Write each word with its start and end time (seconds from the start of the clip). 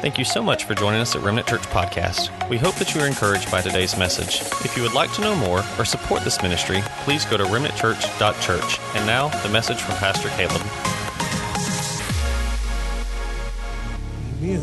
Thank 0.00 0.16
you 0.16 0.24
so 0.24 0.40
much 0.40 0.62
for 0.62 0.76
joining 0.76 1.00
us 1.00 1.16
at 1.16 1.22
Remnant 1.22 1.48
Church 1.48 1.62
Podcast. 1.62 2.48
We 2.48 2.56
hope 2.56 2.76
that 2.76 2.94
you 2.94 3.00
are 3.00 3.06
encouraged 3.08 3.50
by 3.50 3.62
today's 3.62 3.98
message. 3.98 4.42
If 4.64 4.76
you 4.76 4.84
would 4.84 4.92
like 4.92 5.12
to 5.14 5.20
know 5.20 5.34
more 5.34 5.64
or 5.76 5.84
support 5.84 6.22
this 6.22 6.40
ministry, 6.40 6.82
please 7.02 7.24
go 7.24 7.36
to 7.36 7.42
remnantchurch.church. 7.42 8.78
And 8.94 9.06
now, 9.06 9.26
the 9.42 9.48
message 9.48 9.80
from 9.80 9.96
Pastor 9.96 10.28
Caleb. 10.28 10.62
Amen. 14.40 14.62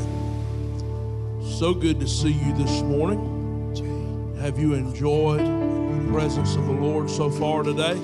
So 1.59 1.73
good 1.73 1.99
to 1.99 2.07
see 2.07 2.31
you 2.31 2.53
this 2.53 2.81
morning. 2.83 3.33
Have 4.39 4.57
you 4.57 4.73
enjoyed 4.73 5.41
the 5.41 6.11
presence 6.13 6.55
of 6.55 6.65
the 6.65 6.71
Lord 6.71 7.09
so 7.09 7.29
far 7.29 7.61
today? 7.61 7.99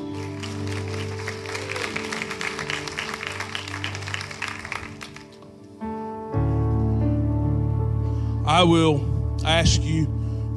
I 8.62 8.64
will 8.64 9.40
ask 9.44 9.82
you 9.82 10.08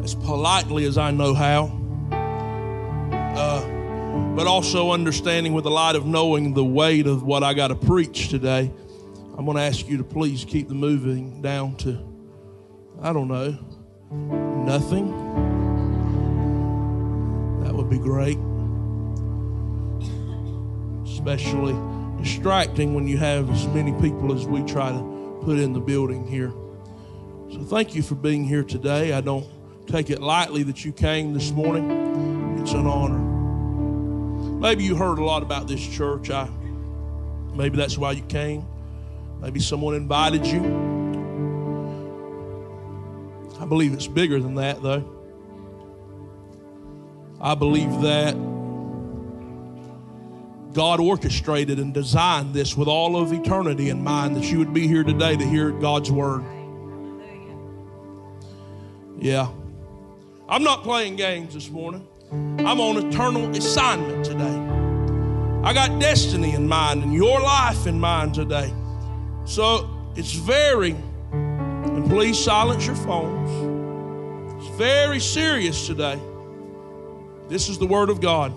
as 0.03 0.15
politely 0.15 0.85
as 0.85 0.99
I 0.99 1.11
know 1.11 1.33
how, 1.33 1.73
uh, 2.13 3.67
but 4.37 4.47
also 4.47 4.93
understanding 4.93 5.55
with 5.55 5.65
the 5.65 5.71
light 5.71 5.97
of 5.97 6.05
knowing 6.05 6.53
the 6.53 6.63
weight 6.63 7.07
of 7.07 7.23
what 7.23 7.43
I 7.43 7.55
got 7.55 7.69
to 7.69 7.75
preach 7.75 8.29
today. 8.29 8.71
I'm 9.39 9.47
going 9.47 9.57
to 9.57 9.63
ask 9.63 9.89
you 9.89 9.97
to 9.97 10.05
please 10.05 10.45
keep 10.45 10.69
the 10.69 10.75
moving 10.75 11.41
down 11.41 11.77
to, 11.77 11.99
I 13.01 13.15
don't 13.15 13.27
know, 13.27 13.59
nothing. 14.67 15.09
That 17.63 17.73
would 17.73 17.89
be 17.89 17.99
great. 17.99 18.37
Especially 21.11 21.75
distracting 22.23 22.93
when 22.93 23.09
you 23.09 23.17
have 23.17 23.49
as 23.49 23.67
many 23.69 23.93
people 23.99 24.35
as 24.35 24.45
we 24.45 24.63
try 24.65 24.93
to 24.93 25.41
put 25.43 25.59
in 25.59 25.73
the 25.73 25.81
building 25.81 26.27
here. 26.27 26.53
So 27.55 27.63
thank 27.63 27.95
you 27.95 28.03
for 28.03 28.17
being 28.17 28.43
here 28.43 28.65
today. 28.65 29.13
I 29.13 29.21
don't 29.21 29.47
take 29.87 30.11
it 30.11 30.21
lightly 30.21 30.65
that 30.65 30.85
you 30.85 30.91
came 30.91 31.33
this 31.35 31.53
morning. 31.53 32.59
It's 32.61 32.73
an 32.73 32.85
honor. 32.85 33.21
Maybe 34.59 34.83
you 34.83 34.97
heard 34.97 35.21
a 35.21 35.25
lot 35.25 35.45
about 35.45 35.69
this 35.69 35.81
church. 35.87 36.31
I 36.31 36.49
maybe 37.55 37.77
that's 37.77 37.97
why 37.97 38.11
you 38.11 38.23
came. 38.23 38.67
Maybe 39.41 39.61
someone 39.61 39.95
invited 39.95 40.45
you. 40.45 40.65
I 43.61 43.67
believe 43.67 43.93
it's 43.93 44.09
bigger 44.09 44.41
than 44.41 44.57
that 44.57 44.83
though. 44.83 45.09
I 47.41 47.55
believe 47.55 48.01
that 48.01 48.35
God 50.73 50.99
orchestrated 50.99 51.79
and 51.79 51.95
designed 51.95 52.53
this 52.53 52.77
with 52.77 52.89
all 52.89 53.17
of 53.17 53.33
eternity 53.33 53.91
in 53.91 54.03
mind 54.03 54.35
that 54.35 54.51
you 54.51 54.59
would 54.59 54.75
be 54.75 54.89
here 54.89 55.05
today 55.05 55.37
to 55.37 55.47
hear 55.47 55.71
God's 55.71 56.11
word. 56.11 56.43
Yeah. 59.19 59.49
I'm 60.49 60.63
not 60.63 60.83
playing 60.83 61.17
games 61.17 61.55
this 61.55 61.71
morning. 61.71 62.07
I'm 62.31 62.81
on 62.81 62.97
eternal 63.07 63.49
assignment 63.57 64.25
today. 64.25 64.75
I 65.63 65.73
got 65.73 65.99
destiny 66.01 66.53
in 66.53 66.69
mind 66.69 67.03
and 67.03 67.15
your 67.15 67.41
life 67.41 67.87
in 67.87 67.99
mind 67.99 68.35
today. 68.35 68.73
So 69.47 69.89
it's 70.17 70.33
very, 70.33 70.95
and 71.33 72.11
please 72.11 72.39
silence 72.39 72.87
your 72.87 72.97
phones. 72.97 74.63
It's 74.63 74.77
very 74.77 75.21
serious 75.21 75.87
today. 75.87 76.19
This 77.49 77.69
is 77.69 77.79
the 77.79 77.87
Word 77.87 78.11
of 78.11 78.21
God. 78.21 78.53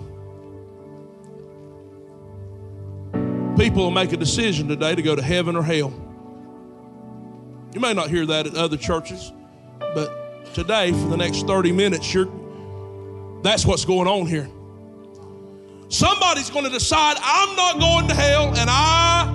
People 3.58 3.84
will 3.84 3.90
make 3.90 4.12
a 4.12 4.16
decision 4.16 4.68
today 4.68 4.94
to 4.94 5.02
go 5.02 5.16
to 5.16 5.22
heaven 5.22 5.56
or 5.56 5.62
hell. 5.62 5.92
You 7.74 7.80
may 7.80 7.92
not 7.92 8.08
hear 8.08 8.24
that 8.26 8.46
at 8.46 8.54
other 8.54 8.76
churches, 8.76 9.32
today, 10.54 10.92
for 10.92 11.08
the 11.08 11.16
next 11.16 11.46
30 11.46 11.72
minutes, 11.72 12.12
you're, 12.12 12.28
that's 13.42 13.64
what's 13.64 13.84
going 13.84 14.08
on 14.08 14.26
here. 14.26 14.48
Somebody's 15.88 16.50
going 16.50 16.64
to 16.64 16.70
decide, 16.70 17.16
I'm 17.20 17.56
not 17.56 17.78
going 17.80 18.08
to 18.08 18.14
hell, 18.14 18.48
and 18.56 18.68
I 18.68 19.26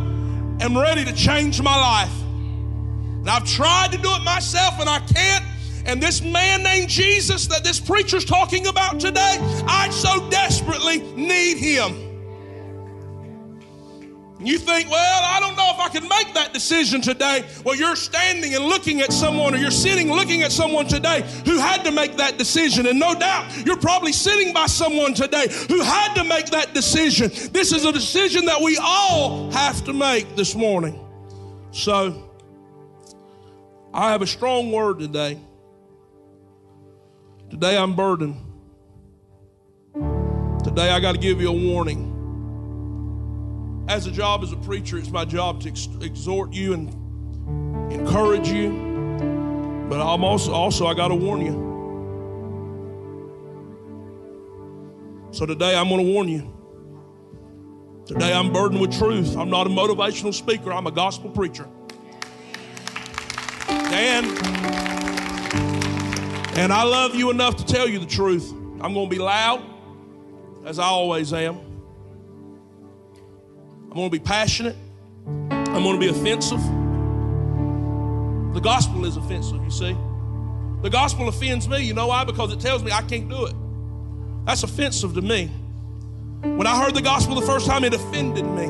am 0.62 0.78
ready 0.78 1.03
to 1.06 1.13
change 1.13 1.62
my 1.62 1.75
life. 1.75 2.22
And 2.22 3.29
I've 3.29 3.46
tried 3.46 3.91
to 3.94 3.97
do 3.97 4.13
it 4.13 4.24
myself, 4.24 4.79
and 4.79 4.90
I 4.90 5.00
can't. 5.00 5.44
And 5.85 6.01
this 6.01 6.22
man 6.22 6.63
named 6.63 6.90
Jesus 6.90 7.47
that 7.47 7.63
this 7.63 7.80
preacher's 7.80 8.24
talking 8.24 8.68
about 8.68 9.00
today, 9.00 9.38
I 9.68 9.90
so 9.90 10.30
desperately 10.30 11.00
need 11.16 11.57
him. 11.57 12.12
You 14.46 14.58
think, 14.58 14.90
well, 14.90 15.24
I 15.24 15.40
don't 15.40 15.56
know 15.56 15.72
if 15.74 15.80
I 15.80 15.90
can 15.90 16.08
make 16.08 16.34
that 16.34 16.54
decision 16.54 17.02
today. 17.02 17.46
Well, 17.64 17.76
you're 17.76 17.96
standing 17.96 18.56
and 18.56 18.66
looking 18.66 19.02
at 19.02 19.14
someone, 19.14 19.54
or 19.56 19.58
you're 19.58 19.72
sitting 19.72 20.12
looking 20.12 20.42
at 20.42 20.52
someone 20.52 20.88
today 20.88 21.24
who 21.46 21.58
had 21.58 21.84
to 21.84 21.92
make 21.92 22.18
that 22.18 22.38
decision. 22.38 22.86
And 22.88 23.00
no 23.00 23.16
doubt 23.16 23.66
you're 23.66 23.78
probably 23.78 24.12
sitting 24.12 24.54
by 24.54 24.66
someone 24.66 25.14
today 25.14 25.48
who 25.70 25.81
had 25.81 26.14
to 26.16 26.24
make 26.24 26.48
that 26.48 26.74
decision. 26.74 27.31
This 27.54 27.72
is 27.72 27.86
a 27.86 27.92
decision 27.92 28.46
that 28.46 28.62
we 28.62 28.78
all 28.81 29.50
have 29.52 29.84
to 29.86 29.94
make 29.94 30.36
this 30.36 30.56
morning. 30.56 31.00
So, 31.72 32.30
I 33.94 34.12
have 34.12 34.22
a 34.22 34.28
strong 34.28 34.72
word 34.72 35.00
today. 35.00 35.40
Today 37.50 37.78
I'm 37.78 37.96
burdened. 37.96 38.38
Today 40.64 40.90
I 40.90 41.00
got 41.00 41.14
to 41.14 41.20
give 41.20 41.40
you 41.40 41.50
a 41.50 41.74
warning 41.74 42.12
as 43.88 44.07
a 44.07 44.11
job 44.11 44.44
as 44.44 44.51
a 44.51 44.57
preacher, 44.57 44.97
it's 44.97 45.09
my 45.09 45.25
job 45.25 45.61
to 45.61 45.69
ex- 45.69 45.89
exhort 46.01 46.53
you 46.53 46.73
and 46.73 46.89
encourage 47.91 48.47
you. 48.47 48.69
But 49.89 50.01
I'm 50.01 50.23
also, 50.23 50.51
also 50.51 50.88
I 50.88 50.94
got 50.94 51.09
to 51.09 51.16
warn 51.16 51.41
you. 51.41 51.71
So 55.31 55.45
today 55.45 55.75
I'm 55.75 55.89
going 55.89 56.05
to 56.05 56.11
warn 56.11 56.29
you. 56.29 56.49
Today 58.05 58.33
I'm 58.33 58.53
burdened 58.53 58.81
with 58.81 58.97
truth. 58.97 59.35
I'm 59.35 59.49
not 59.49 59.67
a 59.67 59.69
motivational 59.69 60.33
speaker, 60.33 60.71
I'm 60.71 60.88
a 60.88 60.91
gospel 60.91 61.29
preacher. 61.29 61.67
And, 63.67 64.25
and 66.57 66.73
I 66.73 66.83
love 66.83 67.15
you 67.15 67.29
enough 67.29 67.57
to 67.57 67.65
tell 67.65 67.88
you 67.88 68.00
the 68.00 68.05
truth. 68.05 68.51
I'm 68.81 68.94
going 68.94 69.09
to 69.09 69.15
be 69.15 69.21
loud, 69.21 69.63
as 70.65 70.79
I 70.79 70.85
always 70.85 71.31
am. 71.31 71.72
I'm 73.94 73.98
going 73.98 74.09
to 74.09 74.20
be 74.20 74.26
passionate. 74.26 74.76
I'm 75.28 75.84
going 75.84 75.94
to 75.94 76.00
be 76.00 76.08
offensive. 76.08 76.59
The 78.56 78.59
gospel 78.59 79.06
is 79.06 79.18
offensive, 79.18 79.64
you 79.64 79.70
see. 79.70 79.96
The 80.81 80.90
gospel 80.90 81.28
offends 81.28 81.70
me. 81.70 81.84
You 81.84 81.94
know 81.94 82.08
why? 82.08 82.24
Because 82.24 82.52
it 82.52 82.59
tells 82.59 82.84
me 82.84 82.92
I 82.92 83.04
can't 83.04 83.30
do 83.30 83.46
it. 83.46 83.54
That's 84.48 84.64
offensive 84.64 85.14
to 85.14 85.22
me. 85.22 85.46
When 86.42 86.66
I 86.66 86.84
heard 86.84 86.96
the 86.96 87.04
gospel 87.04 87.36
the 87.36 87.46
first 87.46 87.68
time, 87.68 87.84
it 87.84 87.94
offended 87.94 88.46
me. 88.46 88.66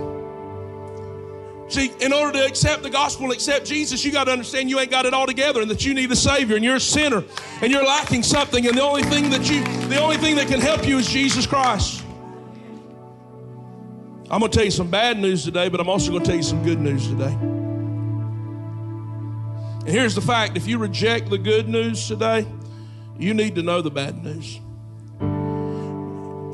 See, 1.70 1.94
in 2.02 2.12
order 2.12 2.40
to 2.40 2.46
accept 2.46 2.84
the 2.84 2.90
gospel 2.90 3.24
and 3.24 3.34
accept 3.34 3.66
Jesus, 3.66 4.04
you 4.04 4.12
got 4.12 4.26
to 4.26 4.32
understand 4.32 4.70
you 4.70 4.78
ain't 4.78 4.92
got 4.92 5.06
it 5.06 5.14
all 5.14 5.26
together 5.26 5.62
and 5.62 5.72
that 5.72 5.86
you 5.86 5.94
need 5.94 6.12
a 6.12 6.18
Savior 6.18 6.58
and 6.58 6.66
you're 6.66 6.76
a 6.76 6.82
sinner 6.82 7.24
and 7.62 7.72
you're 7.72 7.86
lacking 7.86 8.24
something. 8.24 8.68
And 8.68 8.78
the 8.78 8.84
only 8.84 9.04
thing 9.04 9.30
that 9.30 9.50
you, 9.50 9.64
the 9.88 10.02
only 10.02 10.18
thing 10.18 10.36
that 10.36 10.50
can 10.50 10.60
help 10.60 10.86
you 10.86 10.98
is 10.98 11.08
Jesus 11.08 11.48
Christ. 11.48 12.03
I'm 14.34 14.40
going 14.40 14.52
to 14.52 14.58
tell 14.58 14.66
you 14.66 14.72
some 14.72 14.90
bad 14.90 15.20
news 15.20 15.44
today, 15.44 15.70
but 15.70 15.80
I'm 15.80 15.88
also 15.88 16.10
going 16.10 16.24
to 16.24 16.28
tell 16.28 16.36
you 16.36 16.42
some 16.42 16.64
good 16.64 16.80
news 16.80 17.08
today. 17.08 17.38
And 19.82 19.88
here's 19.88 20.16
the 20.16 20.22
fact 20.22 20.58
if 20.58 20.68
you 20.68 20.80
reject 20.80 21.30
the 21.30 21.38
good 21.38 21.70
news 21.70 22.08
today, 22.08 22.48
you 23.20 23.36
need 23.36 23.54
to 23.54 23.62
know 23.62 23.84
the 23.84 23.92
bad 23.92 24.24
news. 24.24 24.60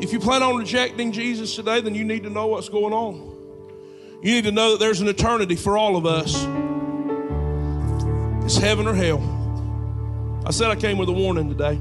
If 0.03 0.11
you 0.11 0.19
plan 0.19 0.43
on 0.43 0.57
rejecting 0.57 1.13
Jesus 1.13 1.55
today, 1.55 1.79
then 1.79 1.95
you 1.95 2.03
need 2.03 2.23
to 2.23 2.29
know 2.29 2.47
what's 2.47 2.67
going 2.67 2.91
on. 2.91 3.15
You 4.21 4.33
need 4.33 4.43
to 4.43 4.51
know 4.51 4.71
that 4.71 4.79
there's 4.81 4.99
an 4.99 5.07
eternity 5.07 5.55
for 5.55 5.77
all 5.77 5.95
of 5.95 6.05
us. 6.05 6.35
It's 8.43 8.57
heaven 8.57 8.89
or 8.89 8.93
hell. 8.93 10.43
I 10.45 10.51
said 10.51 10.69
I 10.69 10.75
came 10.75 10.97
with 10.97 11.07
a 11.07 11.13
warning 11.13 11.47
today. 11.47 11.79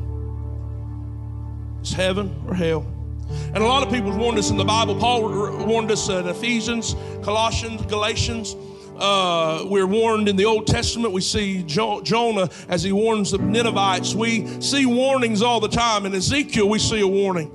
It's 1.80 1.92
heaven 1.92 2.40
or 2.46 2.54
hell. 2.54 2.86
And 3.30 3.58
a 3.58 3.66
lot 3.66 3.86
of 3.86 3.92
people 3.92 4.16
warned 4.16 4.38
us 4.38 4.50
in 4.50 4.56
the 4.56 4.64
Bible. 4.64 4.94
Paul 4.94 5.66
warned 5.66 5.90
us 5.90 6.08
in 6.08 6.26
Ephesians, 6.26 6.94
Colossians, 7.22 7.84
Galatians. 7.86 8.56
Uh, 8.98 9.64
we're 9.66 9.86
warned 9.86 10.28
in 10.28 10.36
the 10.36 10.44
Old 10.44 10.66
Testament. 10.66 11.12
We 11.12 11.20
see 11.20 11.62
jo- 11.62 12.00
Jonah 12.02 12.50
as 12.68 12.82
he 12.82 12.92
warns 12.92 13.30
the 13.30 13.38
Ninevites. 13.38 14.14
We 14.14 14.60
see 14.60 14.86
warnings 14.86 15.40
all 15.40 15.60
the 15.60 15.68
time. 15.68 16.04
In 16.04 16.14
Ezekiel, 16.14 16.68
we 16.68 16.78
see 16.78 17.00
a 17.00 17.06
warning. 17.06 17.54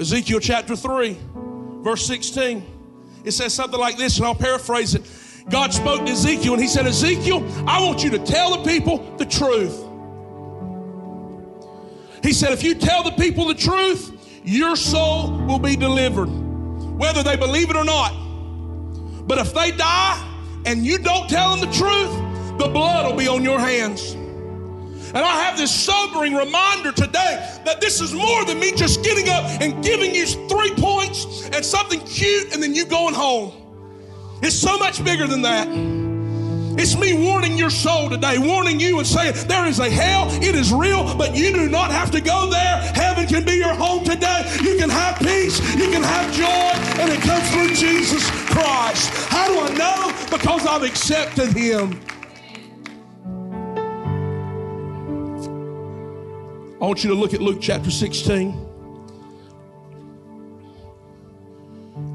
Ezekiel 0.00 0.40
chapter 0.40 0.74
3, 0.76 1.16
verse 1.82 2.06
16. 2.06 2.64
It 3.24 3.32
says 3.32 3.54
something 3.54 3.78
like 3.78 3.96
this, 3.96 4.16
and 4.16 4.26
I'll 4.26 4.34
paraphrase 4.34 4.94
it. 4.94 5.02
God 5.50 5.72
spoke 5.72 6.04
to 6.06 6.12
Ezekiel, 6.12 6.54
and 6.54 6.62
he 6.62 6.68
said, 6.68 6.86
Ezekiel, 6.86 7.44
I 7.66 7.82
want 7.84 8.02
you 8.04 8.10
to 8.10 8.18
tell 8.18 8.56
the 8.56 8.68
people 8.68 8.98
the 9.16 9.24
truth. 9.24 9.84
He 12.22 12.32
said, 12.32 12.52
if 12.52 12.62
you 12.62 12.74
tell 12.74 13.02
the 13.02 13.12
people 13.12 13.46
the 13.46 13.54
truth, 13.54 14.12
your 14.48 14.76
soul 14.76 15.30
will 15.46 15.58
be 15.58 15.76
delivered, 15.76 16.28
whether 16.98 17.22
they 17.22 17.36
believe 17.36 17.68
it 17.68 17.76
or 17.76 17.84
not. 17.84 18.12
But 19.26 19.36
if 19.38 19.52
they 19.52 19.72
die 19.72 20.24
and 20.64 20.86
you 20.86 20.98
don't 20.98 21.28
tell 21.28 21.54
them 21.54 21.68
the 21.68 21.76
truth, 21.76 22.58
the 22.58 22.68
blood 22.68 23.10
will 23.10 23.18
be 23.18 23.28
on 23.28 23.44
your 23.44 23.58
hands. 23.58 24.12
And 24.12 25.18
I 25.18 25.44
have 25.44 25.58
this 25.58 25.74
sobering 25.74 26.34
reminder 26.34 26.92
today 26.92 27.60
that 27.66 27.80
this 27.80 28.00
is 28.00 28.14
more 28.14 28.44
than 28.46 28.58
me 28.58 28.72
just 28.72 29.04
getting 29.04 29.28
up 29.28 29.44
and 29.60 29.84
giving 29.84 30.14
you 30.14 30.26
three 30.26 30.72
points 30.76 31.48
and 31.50 31.64
something 31.64 32.00
cute 32.00 32.52
and 32.54 32.62
then 32.62 32.74
you 32.74 32.86
going 32.86 33.14
home. 33.14 33.52
It's 34.42 34.56
so 34.56 34.78
much 34.78 35.04
bigger 35.04 35.26
than 35.26 35.42
that. 35.42 36.07
It's 36.80 36.96
me 36.96 37.12
warning 37.12 37.58
your 37.58 37.70
soul 37.70 38.08
today, 38.08 38.38
warning 38.38 38.78
you 38.78 38.98
and 38.98 39.06
saying 39.06 39.34
there 39.48 39.66
is 39.66 39.80
a 39.80 39.90
hell, 39.90 40.28
it 40.42 40.54
is 40.54 40.72
real, 40.72 41.12
but 41.16 41.34
you 41.34 41.52
do 41.52 41.68
not 41.68 41.90
have 41.90 42.12
to 42.12 42.20
go 42.20 42.48
there. 42.48 42.78
Heaven 42.94 43.26
can 43.26 43.44
be 43.44 43.54
your 43.54 43.74
home 43.74 44.04
today. 44.04 44.48
You 44.62 44.76
can 44.78 44.88
have 44.88 45.18
peace, 45.18 45.58
you 45.74 45.90
can 45.90 46.04
have 46.04 46.32
joy, 46.32 46.70
and 47.02 47.10
it 47.10 47.20
comes 47.20 47.50
through 47.50 47.74
Jesus 47.74 48.30
Christ. 48.46 49.10
How 49.28 49.48
do 49.48 49.58
I 49.60 49.70
know? 49.76 50.12
Because 50.30 50.64
I've 50.66 50.84
accepted 50.84 51.48
Him. 51.48 52.00
I 56.80 56.86
want 56.86 57.02
you 57.02 57.10
to 57.10 57.16
look 57.16 57.34
at 57.34 57.42
Luke 57.42 57.58
chapter 57.60 57.90
16. 57.90 58.54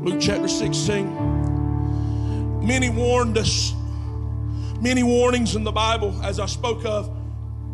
Luke 0.02 0.22
chapter 0.22 0.48
16. 0.48 2.66
Many 2.66 2.90
warned 2.90 3.38
us, 3.38 3.74
many 4.84 5.02
warnings 5.02 5.56
in 5.56 5.64
the 5.64 5.72
Bible, 5.72 6.14
as 6.24 6.40
I 6.40 6.46
spoke 6.46 6.86
of, 6.86 7.12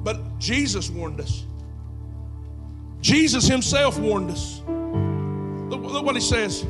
but 0.03 0.39
Jesus 0.39 0.89
warned 0.89 1.19
us. 1.19 1.45
Jesus 3.01 3.47
himself 3.47 3.97
warned 3.99 4.31
us. 4.31 4.61
Look, 4.67 5.81
look 5.81 6.05
what 6.05 6.15
he 6.15 6.21
says. 6.21 6.63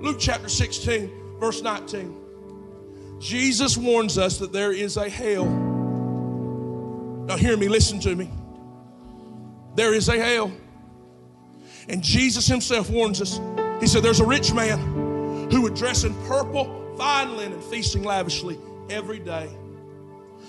Luke 0.00 0.18
chapter 0.18 0.48
16, 0.48 1.10
verse 1.40 1.60
19. 1.60 2.14
Jesus 3.20 3.76
warns 3.76 4.16
us 4.16 4.38
that 4.38 4.52
there 4.52 4.72
is 4.72 4.96
a 4.96 5.08
hell. 5.08 5.46
Now, 7.26 7.36
hear 7.36 7.56
me, 7.56 7.68
listen 7.68 8.00
to 8.00 8.14
me 8.14 8.30
there 9.74 9.92
is 9.92 10.08
a 10.08 10.18
hell. 10.18 10.52
And 11.88 12.02
Jesus 12.02 12.46
himself 12.46 12.88
warns 12.90 13.20
us. 13.20 13.40
He 13.80 13.86
said, 13.86 14.02
There's 14.02 14.20
a 14.20 14.26
rich 14.26 14.52
man 14.52 15.50
who 15.50 15.62
would 15.62 15.74
dress 15.74 16.04
in 16.04 16.14
purple, 16.26 16.94
fine 16.96 17.36
linen, 17.36 17.60
feasting 17.60 18.02
lavishly 18.02 18.58
every 18.88 19.18
day. 19.18 19.50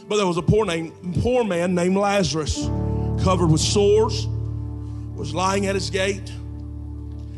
But 0.08 0.18
there 0.18 0.28
was 0.28 0.38
a 0.38 0.42
poor, 0.42 0.66
name, 0.66 0.94
poor 1.22 1.44
man 1.44 1.74
named 1.74 1.98
Lazarus, 1.98 2.66
covered 3.24 3.48
with 3.48 3.62
sores, 3.62 4.28
was 5.16 5.34
lying 5.34 5.66
at 5.66 5.76
his 5.76 5.90
gate. 5.90 6.32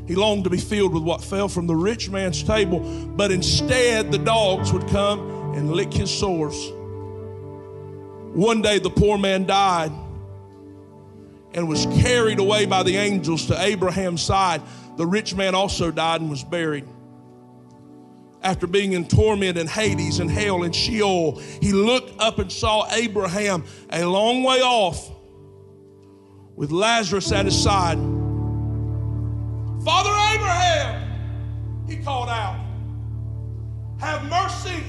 He 0.07 0.15
longed 0.15 0.45
to 0.45 0.49
be 0.49 0.57
filled 0.57 0.93
with 0.93 1.03
what 1.03 1.23
fell 1.23 1.47
from 1.47 1.67
the 1.67 1.75
rich 1.75 2.09
man's 2.09 2.43
table, 2.43 2.79
but 3.15 3.31
instead 3.31 4.11
the 4.11 4.17
dogs 4.17 4.73
would 4.73 4.87
come 4.87 5.53
and 5.53 5.71
lick 5.71 5.93
his 5.93 6.09
sores. 6.09 6.71
One 8.33 8.61
day 8.61 8.79
the 8.79 8.89
poor 8.89 9.17
man 9.17 9.45
died 9.45 9.91
and 11.53 11.67
was 11.67 11.85
carried 12.01 12.39
away 12.39 12.65
by 12.65 12.83
the 12.83 12.95
angels 12.97 13.47
to 13.47 13.61
Abraham's 13.61 14.21
side. 14.21 14.61
The 14.95 15.05
rich 15.05 15.35
man 15.35 15.55
also 15.55 15.91
died 15.91 16.21
and 16.21 16.29
was 16.29 16.43
buried. 16.43 16.87
After 18.47 18.65
being 18.65 18.93
in 18.93 19.05
torment 19.09 19.57
in 19.57 19.67
Hades 19.67 20.19
and 20.19 20.31
hell 20.31 20.63
and 20.63 20.73
Sheol, 20.73 21.37
he 21.61 21.73
looked 21.73 22.17
up 22.21 22.39
and 22.39 22.49
saw 22.49 22.89
Abraham 22.93 23.65
a 23.89 24.05
long 24.05 24.41
way 24.41 24.61
off 24.61 25.11
with 26.55 26.71
Lazarus 26.71 27.29
at 27.33 27.43
his 27.43 27.61
side. 27.61 27.97
Father 29.83 30.11
Abraham, 30.33 31.83
he 31.89 31.97
called 31.97 32.29
out, 32.29 32.57
have 33.99 34.23
mercy 34.29 34.81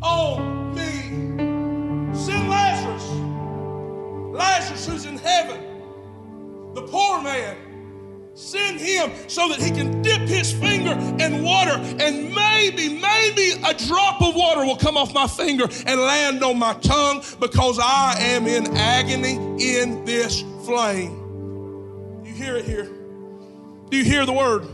on 0.00 0.72
me. 0.72 2.14
Send 2.16 2.48
Lazarus, 2.48 3.10
Lazarus 4.32 4.86
who's 4.86 5.06
in 5.06 5.18
heaven 5.18 5.60
the 6.74 6.82
poor 6.82 7.20
man. 7.20 7.71
Send 8.42 8.80
him 8.80 9.12
so 9.28 9.48
that 9.50 9.60
he 9.60 9.70
can 9.70 10.02
dip 10.02 10.22
his 10.22 10.52
finger 10.52 10.90
in 11.22 11.44
water 11.44 11.78
and 12.00 12.34
maybe, 12.34 12.88
maybe 12.88 13.52
a 13.64 13.72
drop 13.72 14.20
of 14.20 14.34
water 14.34 14.66
will 14.66 14.76
come 14.76 14.96
off 14.96 15.14
my 15.14 15.28
finger 15.28 15.68
and 15.86 16.00
land 16.00 16.42
on 16.42 16.58
my 16.58 16.74
tongue 16.74 17.22
because 17.38 17.78
I 17.80 18.16
am 18.18 18.48
in 18.48 18.76
agony 18.76 19.36
in 19.60 20.04
this 20.04 20.42
flame. 20.64 21.12
You 22.24 22.32
hear 22.34 22.56
it 22.56 22.64
here? 22.64 22.90
Do 23.90 23.96
you 23.96 24.04
hear 24.04 24.26
the 24.26 24.32
word? 24.32 24.64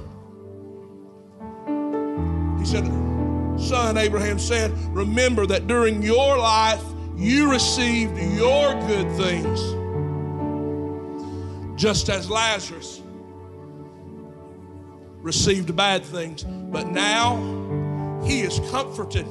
He 2.59 2.65
said, 2.65 2.87
Son, 3.61 3.99
Abraham 3.99 4.39
said, 4.39 4.73
Remember 4.95 5.45
that 5.45 5.67
during 5.67 6.03
your 6.03 6.39
life 6.39 6.83
you 7.17 7.51
received 7.51 8.17
your 8.17 8.73
good 8.87 9.13
things 9.19 9.61
just 11.79 12.09
as 12.09 12.31
Lazarus 12.31 13.03
received 15.23 15.75
bad 15.77 16.05
things. 16.05 16.45
But 16.45 16.89
now 16.89 17.37
he 18.25 18.41
is 18.41 18.61
comforted 18.71 19.27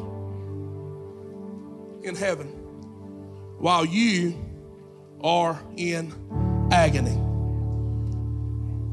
in 2.03 2.15
heaven 2.15 2.47
while 3.59 3.85
you 3.85 4.35
are 5.21 5.59
in 5.75 6.13
agony. 6.71 7.15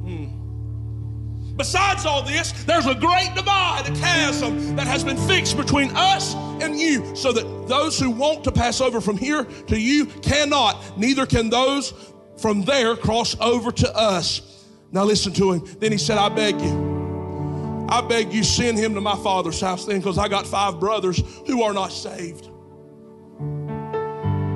Hmm. 0.05 0.27
Besides 1.57 2.05
all 2.05 2.23
this, 2.23 2.51
there's 2.65 2.87
a 2.87 2.95
great 2.95 3.33
divide, 3.37 3.89
a 3.89 3.95
chasm 3.95 4.75
that 4.75 4.87
has 4.87 5.05
been 5.05 5.17
fixed 5.17 5.57
between 5.57 5.91
us 5.95 6.35
and 6.35 6.79
you, 6.79 7.15
so 7.15 7.33
that 7.33 7.69
those 7.69 7.99
who 7.99 8.11
want 8.11 8.43
to 8.45 8.53
pass 8.53 8.81
over 8.81 9.01
from 9.01 9.17
here 9.17 9.45
to 9.69 9.79
you 9.79 10.07
cannot, 10.07 10.99
neither 10.99 11.27
can 11.27 11.51
those 11.51 11.93
from 12.39 12.65
there 12.65 12.97
cross 12.97 13.37
over 13.41 13.71
to 13.71 13.97
us. 13.97 14.54
Now 14.95 15.03
listen 15.03 15.33
to 15.33 15.53
him. 15.53 15.65
Then 15.81 15.91
he 15.91 15.99
said, 15.99 16.19
I 16.19 16.29
beg 16.29 16.61
you, 16.61 17.87
I 17.91 18.01
beg 18.01 18.33
you, 18.33 18.45
send 18.45 18.79
him 18.79 18.95
to 18.95 19.01
my 19.01 19.17
father's 19.17 19.61
house 19.61 19.87
then, 19.87 19.99
because 19.99 20.19
I 20.19 20.29
got 20.29 20.47
five 20.47 20.79
brothers 20.79 21.21
who 21.49 21.65
are 21.65 21.73
not 21.73 21.91
saved. 21.91 22.49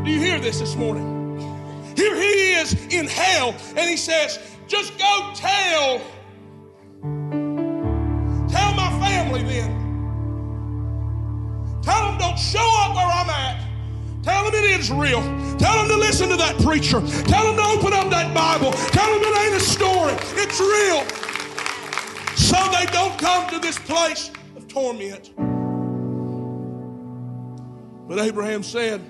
Do 0.05 0.11
you 0.11 0.21
hear 0.21 0.39
this 0.39 0.61
this 0.61 0.77
morning? 0.77 1.17
Here 1.97 2.15
he 2.15 2.53
is 2.53 2.73
in 2.95 3.09
hell, 3.09 3.53
and 3.71 3.91
he 3.91 3.97
says, 3.97 4.39
just 4.69 4.97
go 4.97 5.33
tell. 5.35 5.99
Tell 8.49 8.75
my 8.75 8.97
family 9.01 9.43
then. 9.43 9.75
Tell 11.83 12.11
them 12.11 12.19
don't 12.19 12.39
show 12.39 12.61
up 12.61 12.95
where 12.95 13.07
I'm 13.07 13.29
at. 13.29 13.68
Tell 14.29 14.45
them 14.45 14.63
it 14.63 14.79
is 14.79 14.91
real. 14.91 15.23
Tell 15.57 15.79
them 15.79 15.89
to 15.89 15.97
listen 15.97 16.29
to 16.29 16.37
that 16.37 16.59
preacher. 16.59 17.01
Tell 17.01 17.45
them 17.47 17.57
to 17.57 17.63
open 17.63 17.95
up 17.95 18.11
that 18.11 18.35
Bible. 18.35 18.73
Tell 18.73 19.11
them 19.11 19.23
it 19.23 19.39
ain't 19.39 19.55
a 19.55 19.61
story. 19.61 20.13
It's 20.37 20.61
real. 20.61 21.03
So 22.37 22.59
they 22.71 22.85
don't 22.93 23.19
come 23.19 23.49
to 23.49 23.59
this 23.59 23.79
place 23.79 24.31
of 24.55 24.69
torment. 24.69 25.33
But 28.07 28.19
Abraham 28.19 28.63
said, 28.63 29.03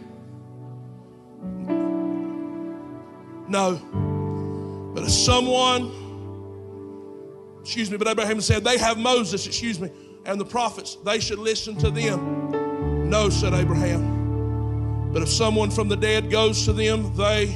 No. 3.49 3.81
But 4.95 5.03
if 5.03 5.11
someone, 5.11 5.91
excuse 7.61 7.91
me, 7.91 7.97
but 7.97 8.07
Abraham 8.07 8.41
said, 8.41 8.63
They 8.63 8.79
have 8.79 8.99
Moses, 8.99 9.49
excuse 9.49 9.81
me, 9.81 9.91
and 10.27 10.41
the 10.41 10.45
prophets, 10.45 10.97
they 11.05 11.19
should 11.19 11.41
listen 11.41 11.77
to 11.79 11.91
them. 11.91 13.11
No, 13.11 13.31
said 13.31 13.53
Abraham. 13.53 14.18
But 15.13 15.23
if 15.23 15.29
someone 15.29 15.71
from 15.71 15.89
the 15.89 15.97
dead 15.97 16.31
goes 16.31 16.65
to 16.67 16.73
them, 16.73 17.15
they 17.17 17.55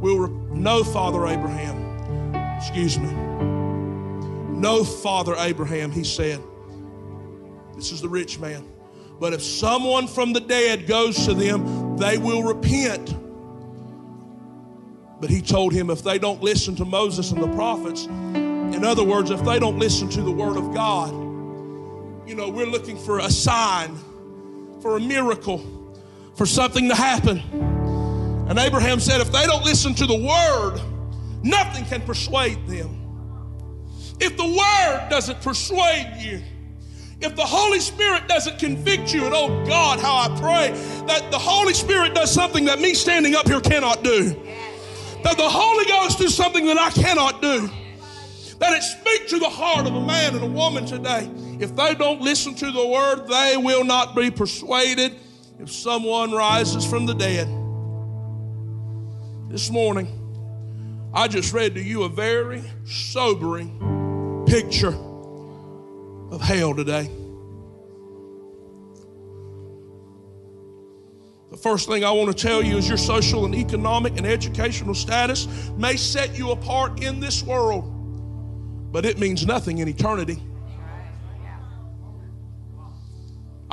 will 0.00 0.28
know 0.28 0.82
Father 0.82 1.26
Abraham. 1.26 2.34
Excuse 2.56 2.98
me. 2.98 3.10
No 4.58 4.84
Father 4.84 5.34
Abraham, 5.38 5.90
he 5.90 6.04
said. 6.04 6.40
This 7.76 7.92
is 7.92 8.00
the 8.00 8.08
rich 8.08 8.38
man. 8.38 8.64
But 9.20 9.32
if 9.32 9.42
someone 9.42 10.08
from 10.08 10.32
the 10.32 10.40
dead 10.40 10.86
goes 10.88 11.24
to 11.26 11.34
them, 11.34 11.96
they 11.96 12.18
will 12.18 12.42
repent. 12.42 13.16
But 15.20 15.30
he 15.30 15.40
told 15.40 15.72
him 15.72 15.88
if 15.88 16.02
they 16.02 16.18
don't 16.18 16.42
listen 16.42 16.74
to 16.76 16.84
Moses 16.84 17.30
and 17.30 17.40
the 17.40 17.52
prophets, 17.54 18.06
in 18.06 18.84
other 18.84 19.04
words, 19.04 19.30
if 19.30 19.44
they 19.44 19.60
don't 19.60 19.78
listen 19.78 20.08
to 20.10 20.22
the 20.22 20.32
word 20.32 20.56
of 20.56 20.74
God, 20.74 21.12
you 22.28 22.34
know, 22.34 22.48
we're 22.48 22.66
looking 22.66 22.96
for 22.96 23.20
a 23.20 23.30
sign, 23.30 23.96
for 24.80 24.96
a 24.96 25.00
miracle 25.00 25.81
for 26.34 26.46
something 26.46 26.88
to 26.88 26.94
happen. 26.94 27.38
And 28.48 28.58
Abraham 28.58 29.00
said, 29.00 29.20
if 29.20 29.32
they 29.32 29.46
don't 29.46 29.64
listen 29.64 29.94
to 29.94 30.06
the 30.06 30.16
word, 30.16 30.80
nothing 31.42 31.84
can 31.84 32.00
persuade 32.02 32.66
them. 32.66 32.98
If 34.20 34.36
the 34.36 34.44
word 34.44 35.08
doesn't 35.08 35.40
persuade 35.40 36.16
you, 36.18 36.42
if 37.20 37.36
the 37.36 37.44
Holy 37.44 37.80
Spirit 37.80 38.26
doesn't 38.26 38.58
convict 38.58 39.14
you, 39.14 39.24
and 39.24 39.34
oh 39.34 39.64
God, 39.64 40.00
how 40.00 40.16
I 40.16 40.40
pray 40.40 40.72
that 41.06 41.30
the 41.30 41.38
Holy 41.38 41.72
Spirit 41.72 42.14
does 42.14 42.32
something 42.32 42.64
that 42.64 42.80
me 42.80 42.94
standing 42.94 43.36
up 43.36 43.46
here 43.48 43.60
cannot 43.60 44.02
do, 44.02 44.30
that 45.22 45.36
the 45.36 45.48
Holy 45.48 45.84
Ghost 45.86 46.18
do 46.18 46.28
something 46.28 46.66
that 46.66 46.78
I 46.78 46.90
cannot 46.90 47.40
do, 47.40 47.70
that 48.58 48.72
it 48.72 48.82
speak 48.82 49.28
to 49.28 49.38
the 49.38 49.48
heart 49.48 49.86
of 49.86 49.94
a 49.94 50.00
man 50.00 50.34
and 50.34 50.42
a 50.42 50.48
woman 50.48 50.84
today. 50.84 51.30
If 51.60 51.76
they 51.76 51.94
don't 51.94 52.20
listen 52.20 52.54
to 52.56 52.70
the 52.72 52.86
word, 52.86 53.28
they 53.28 53.56
will 53.56 53.84
not 53.84 54.16
be 54.16 54.30
persuaded 54.30 55.14
if 55.62 55.70
someone 55.70 56.32
rises 56.32 56.84
from 56.84 57.06
the 57.06 57.14
dead. 57.14 57.46
This 59.48 59.70
morning, 59.70 60.08
I 61.14 61.28
just 61.28 61.52
read 61.52 61.76
to 61.76 61.80
you 61.80 62.02
a 62.02 62.08
very 62.08 62.64
sobering 62.84 64.44
picture 64.48 64.94
of 66.32 66.40
hell 66.40 66.74
today. 66.74 67.08
The 71.52 71.58
first 71.58 71.86
thing 71.86 72.02
I 72.02 72.10
want 72.10 72.36
to 72.36 72.42
tell 72.42 72.60
you 72.60 72.76
is 72.76 72.88
your 72.88 72.98
social 72.98 73.44
and 73.44 73.54
economic 73.54 74.16
and 74.16 74.26
educational 74.26 74.94
status 74.94 75.46
may 75.76 75.94
set 75.94 76.36
you 76.36 76.50
apart 76.50 77.04
in 77.04 77.20
this 77.20 77.44
world, 77.44 77.84
but 78.90 79.04
it 79.04 79.20
means 79.20 79.46
nothing 79.46 79.78
in 79.78 79.86
eternity. 79.86 80.42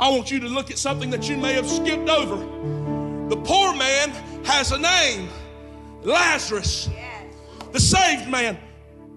I 0.00 0.08
want 0.08 0.30
you 0.30 0.40
to 0.40 0.48
look 0.48 0.70
at 0.70 0.78
something 0.78 1.10
that 1.10 1.28
you 1.28 1.36
may 1.36 1.52
have 1.52 1.68
skipped 1.68 2.08
over. 2.08 2.36
The 3.28 3.36
poor 3.36 3.76
man 3.76 4.08
has 4.46 4.72
a 4.72 4.78
name 4.78 5.28
Lazarus, 6.02 6.88
the 7.72 7.80
saved 7.80 8.26
man. 8.26 8.58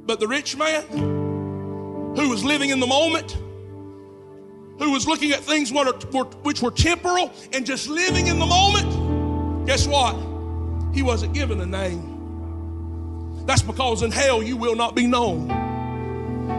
But 0.06 0.20
the 0.20 0.28
rich 0.28 0.58
man, 0.58 0.84
who 0.92 2.28
was 2.30 2.44
living 2.44 2.72
in 2.72 2.82
the 2.82 2.88
moment, 2.88 3.32
who 4.78 4.92
was 4.92 5.08
looking 5.08 5.32
at 5.32 5.40
things 5.40 5.72
which 5.72 6.62
were 6.62 6.72
temporal 6.72 7.32
and 7.54 7.66
just 7.66 7.88
living 7.88 8.28
in 8.28 8.38
the 8.38 8.46
moment, 8.46 9.66
guess 9.66 9.88
what? 9.88 10.18
He 10.94 11.02
wasn't 11.02 11.34
given 11.34 11.62
a 11.62 11.66
name. 11.66 13.46
That's 13.46 13.62
because 13.62 14.04
in 14.04 14.12
hell 14.12 14.44
you 14.44 14.58
will 14.58 14.75
not 14.75 14.96
be 14.96 15.08
known. 15.08 15.48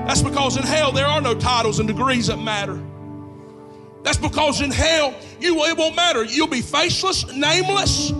That's 0.07 0.23
because 0.23 0.57
in 0.57 0.63
hell 0.63 0.93
there 0.93 1.07
are 1.07 1.21
no 1.21 1.35
titles 1.35 1.79
and 1.79 1.87
degrees 1.87 2.29
that 2.29 2.39
matter. 2.39 2.83
That's 4.05 4.19
because 4.19 4.61
in 4.61 4.71
hell 4.71 5.15
you 5.41 5.65
it 5.65 5.77
won't 5.77 5.97
matter. 5.97 6.25
You'll 6.25 6.47
be 6.47 6.61
faceless, 6.61 7.27
nameless. 7.35 8.11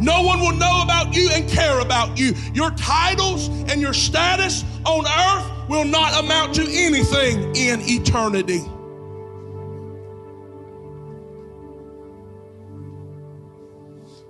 No 0.00 0.22
one 0.22 0.40
will 0.40 0.56
know 0.56 0.82
about 0.82 1.14
you 1.14 1.30
and 1.32 1.48
care 1.48 1.78
about 1.80 2.18
you. 2.18 2.34
Your 2.52 2.70
titles 2.72 3.48
and 3.70 3.80
your 3.80 3.94
status 3.94 4.64
on 4.84 5.06
earth 5.06 5.68
will 5.68 5.84
not 5.84 6.22
amount 6.22 6.54
to 6.56 6.62
anything 6.62 7.54
in 7.54 7.80
eternity. 7.82 8.58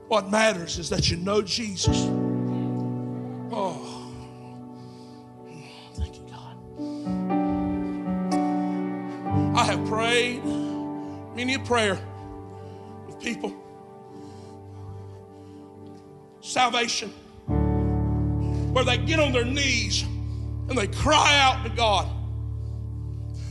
What 0.09 0.31
matters 0.31 0.79
is 0.79 0.91
that 0.91 1.11
you 1.11 1.17
know 1.17 1.43
Jesus. 1.43 2.07
Oh, 3.51 4.13
thank 5.95 6.17
you, 6.17 6.27
God. 6.31 6.57
I 9.57 9.65
have 9.65 9.85
prayed 9.87 10.43
many 11.37 11.55
a 11.55 11.59
prayer 11.59 11.99
with 13.07 13.21
people. 13.21 13.55
Salvation, 16.41 17.11
where 18.73 18.85
they 18.85 18.97
get 18.97 19.21
on 19.21 19.33
their 19.33 19.45
knees 19.45 20.03
and 20.69 20.79
they 20.79 20.87
cry 20.87 21.39
out 21.39 21.63
to 21.65 21.71
God. 21.71 22.09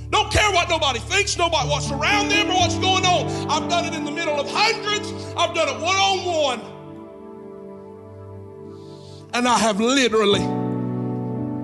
Don't 0.10 0.32
care 0.32 0.52
what 0.52 0.68
nobody 0.68 1.00
thinks, 1.00 1.38
nobody 1.38 1.70
what's 1.70 1.92
around 1.92 2.30
them 2.30 2.50
or 2.50 2.56
what's 2.56 2.78
going 2.80 3.06
on. 3.06 3.28
I've 3.52 3.70
done 3.70 3.86
it 3.86 3.94
in 3.94 4.04
the 4.04 4.12
middle 4.12 4.40
of 4.40 4.50
hundreds, 4.50 5.12
I've 5.38 5.54
done 5.54 5.70
it 5.70 5.80
one 5.80 5.96
on 5.96 6.26
one. 6.26 6.62
And 9.34 9.48
I 9.48 9.60
have 9.60 9.80
literally, 9.80 10.40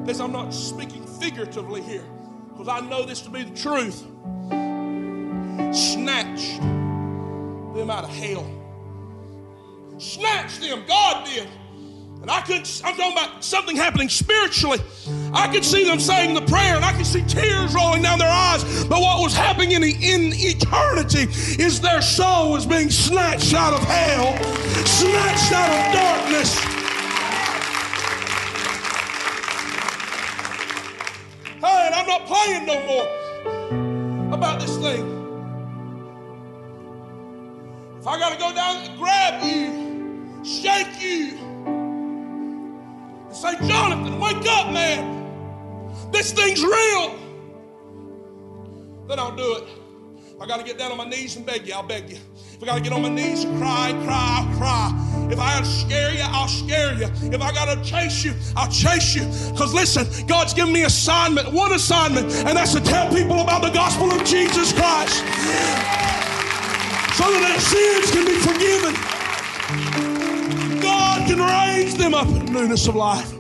because 0.04 0.20
I'm 0.20 0.32
not 0.32 0.54
speaking 0.54 1.04
figuratively 1.20 1.82
here, 1.82 2.06
because 2.50 2.68
I 2.68 2.82
know 2.82 3.06
this 3.06 3.22
to 3.22 3.32
be 3.32 3.44
the 3.44 3.56
truth, 3.58 4.06
snatched 5.74 6.60
them 6.62 7.90
out 7.90 8.04
of 8.04 8.10
hell. 8.10 8.46
Snatched 9.98 10.62
them, 10.62 10.84
God 10.88 11.26
did. 11.26 11.48
And 12.22 12.30
I 12.30 12.42
could, 12.42 12.70
I'm 12.84 12.96
talking 12.96 13.14
about 13.14 13.44
something 13.44 13.76
happening 13.76 14.08
spiritually. 14.08 14.78
I 15.34 15.48
could 15.52 15.66
see 15.66 15.86
them 15.86 16.00
saying 16.00 16.36
the 16.36 16.42
prayer 16.42 16.76
and 16.76 16.86
I 16.86 16.94
could 16.94 17.06
see 17.08 17.24
tears 17.24 17.74
rolling 17.74 18.04
down 18.04 18.20
their 18.20 18.30
eyes. 18.30 18.64
But 18.84 19.02
what 19.02 19.24
was 19.24 19.34
happening 19.34 19.72
in, 19.72 19.82
in 19.82 20.32
eternity 20.36 21.24
is 21.62 21.82
their 21.82 22.02
soul 22.02 22.52
was 22.52 22.68
being 22.68 22.92
snatched 22.92 23.56
out 23.56 23.74
of 23.74 23.84
hell, 23.84 24.38
snatched 24.86 25.52
out 25.52 25.72
of 25.72 25.94
darkness. 25.94 26.60
Hey, 31.60 31.88
and 31.88 31.96
I'm 31.96 32.08
not 32.08 32.28
playing 32.28 32.66
no 32.68 32.86
more 32.86 34.34
about 34.36 34.60
this 34.60 34.78
thing. 34.78 35.21
If 38.02 38.08
I 38.08 38.18
got 38.18 38.34
to 38.34 38.40
go 38.40 38.52
down 38.52 38.78
and 38.78 38.98
grab 38.98 39.44
you, 39.44 40.44
shake 40.44 41.00
you, 41.00 41.38
and 43.28 43.36
say, 43.36 43.56
Jonathan, 43.68 44.20
wake 44.20 44.44
up, 44.50 44.74
man. 44.74 46.10
This 46.12 46.32
thing's 46.32 46.64
real. 46.64 47.16
Then 49.08 49.20
I'll 49.20 49.36
do 49.36 49.58
it. 49.58 49.66
If 50.34 50.42
I 50.42 50.48
got 50.48 50.58
to 50.58 50.64
get 50.66 50.80
down 50.80 50.92
on 50.92 50.98
my 50.98 51.06
knees 51.06 51.36
and 51.36 51.46
beg 51.46 51.68
you, 51.68 51.76
I'll 51.76 51.84
beg 51.84 52.10
you. 52.10 52.18
If 52.54 52.64
I 52.64 52.66
got 52.66 52.78
to 52.78 52.82
get 52.82 52.92
on 52.92 53.04
my 53.04 53.10
knees 53.10 53.44
and 53.44 53.56
cry, 53.60 53.92
cry, 54.04 54.48
I'll 54.50 54.58
cry. 54.58 55.30
If 55.32 55.40
I 55.40 55.60
got 55.60 55.64
to 55.64 55.70
scare 55.70 56.12
you, 56.12 56.24
I'll 56.24 56.48
scare 56.48 56.96
you. 56.96 57.06
If 57.32 57.40
I 57.40 57.52
got 57.52 57.66
to 57.66 57.88
chase 57.88 58.24
you, 58.24 58.34
I'll 58.56 58.72
chase 58.72 59.14
you. 59.14 59.26
Because 59.52 59.76
listen, 59.76 60.08
God's 60.26 60.56
given 60.56 60.74
me 60.74 60.86
assignment, 60.86 61.54
one 61.54 61.74
assignment, 61.74 62.34
and 62.34 62.58
that's 62.58 62.74
to 62.74 62.82
tell 62.82 63.14
people 63.14 63.42
about 63.42 63.62
the 63.62 63.70
gospel 63.70 64.12
of 64.12 64.26
Jesus 64.26 64.74
Christ. 64.74 65.24
So 67.14 67.30
that 67.30 67.42
their 67.42 67.60
sins 67.60 68.12
can 68.12 68.26
be 68.26 68.40
forgiven. 68.40 68.94
God 70.82 71.28
can 71.28 71.40
raise 71.40 71.96
them 71.98 72.14
up 72.14 72.28
in 72.28 72.46
newness 72.52 72.88
of 72.88 72.96
life. 72.96 73.34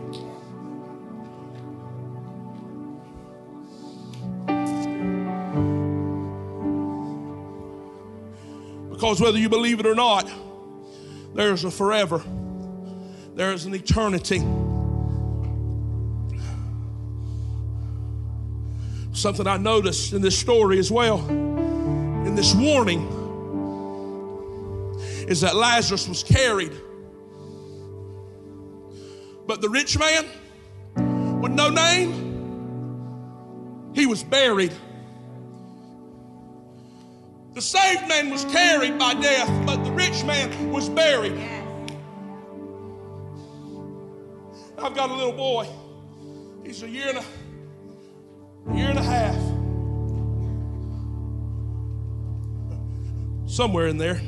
Because 8.92 9.20
whether 9.20 9.40
you 9.40 9.50
believe 9.50 9.80
it 9.80 9.86
or 9.86 9.96
not, 9.96 10.30
there's 11.34 11.64
a 11.64 11.72
forever, 11.72 12.22
there's 13.36 13.66
an 13.66 13.74
eternity. 13.74 14.40
Something 19.14 19.48
I 19.48 19.58
noticed 19.58 20.14
in 20.14 20.22
this 20.22 20.38
story 20.38 20.78
as 20.78 20.92
well, 20.92 21.28
in 21.28 22.36
this 22.36 22.54
warning, 22.54 23.21
is 25.32 25.42
that 25.42 25.56
Lazarus 25.56 26.08
was 26.08 26.24
carried 26.24 26.74
but 29.52 29.60
the 29.60 29.68
rich 29.68 30.00
man 30.00 30.26
with 31.42 31.52
no 31.52 31.70
name, 31.70 32.14
he 33.94 34.06
was 34.06 34.24
buried. 34.24 34.72
The 37.54 37.62
saved 37.62 38.08
man 38.08 38.30
was 38.30 38.46
carried 38.46 38.98
by 38.98 39.14
death, 39.16 39.50
but 39.66 39.84
the 39.84 39.92
rich 39.92 40.24
man 40.24 40.72
was 40.72 40.88
buried. 40.88 41.38
I've 44.78 44.96
got 44.96 45.10
a 45.10 45.14
little 45.14 45.34
boy. 45.34 45.68
He's 46.64 46.82
a 46.84 46.90
year 46.90 47.10
and 47.10 47.18
a, 47.18 48.78
year 48.78 48.88
and 48.90 49.00
a 49.00 49.04
half. 49.04 49.36
Somewhere 53.50 53.88
in 53.88 53.98
there. 53.98 54.22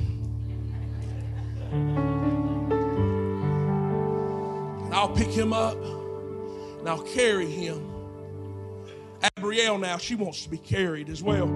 Pick 5.15 5.29
him 5.29 5.53
up 5.53 5.77
and 6.79 6.89
I'll 6.89 7.03
carry 7.03 7.49
him. 7.49 7.89
Abrielle 9.21 9.79
now, 9.79 9.97
she 9.97 10.15
wants 10.15 10.43
to 10.43 10.49
be 10.49 10.57
carried 10.57 11.09
as 11.09 11.23
well. 11.23 11.47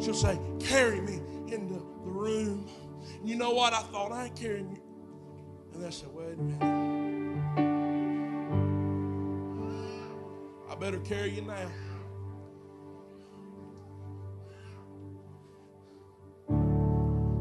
She'll 0.00 0.12
say, 0.12 0.38
Carry 0.60 1.00
me 1.00 1.20
into 1.46 1.74
the 1.74 2.10
room. 2.10 2.68
And 3.18 3.28
you 3.28 3.36
know 3.36 3.52
what? 3.52 3.72
I 3.72 3.80
thought, 3.80 4.12
I 4.12 4.26
ain't 4.26 4.36
carrying 4.36 4.70
you. 4.70 4.82
And 5.72 5.86
I 5.86 5.90
said, 5.90 6.10
Wait 6.12 6.34
a 6.34 6.42
minute. 6.42 6.62
I 10.70 10.74
better 10.76 10.98
carry 10.98 11.30
you 11.30 11.42
now. 11.42 11.70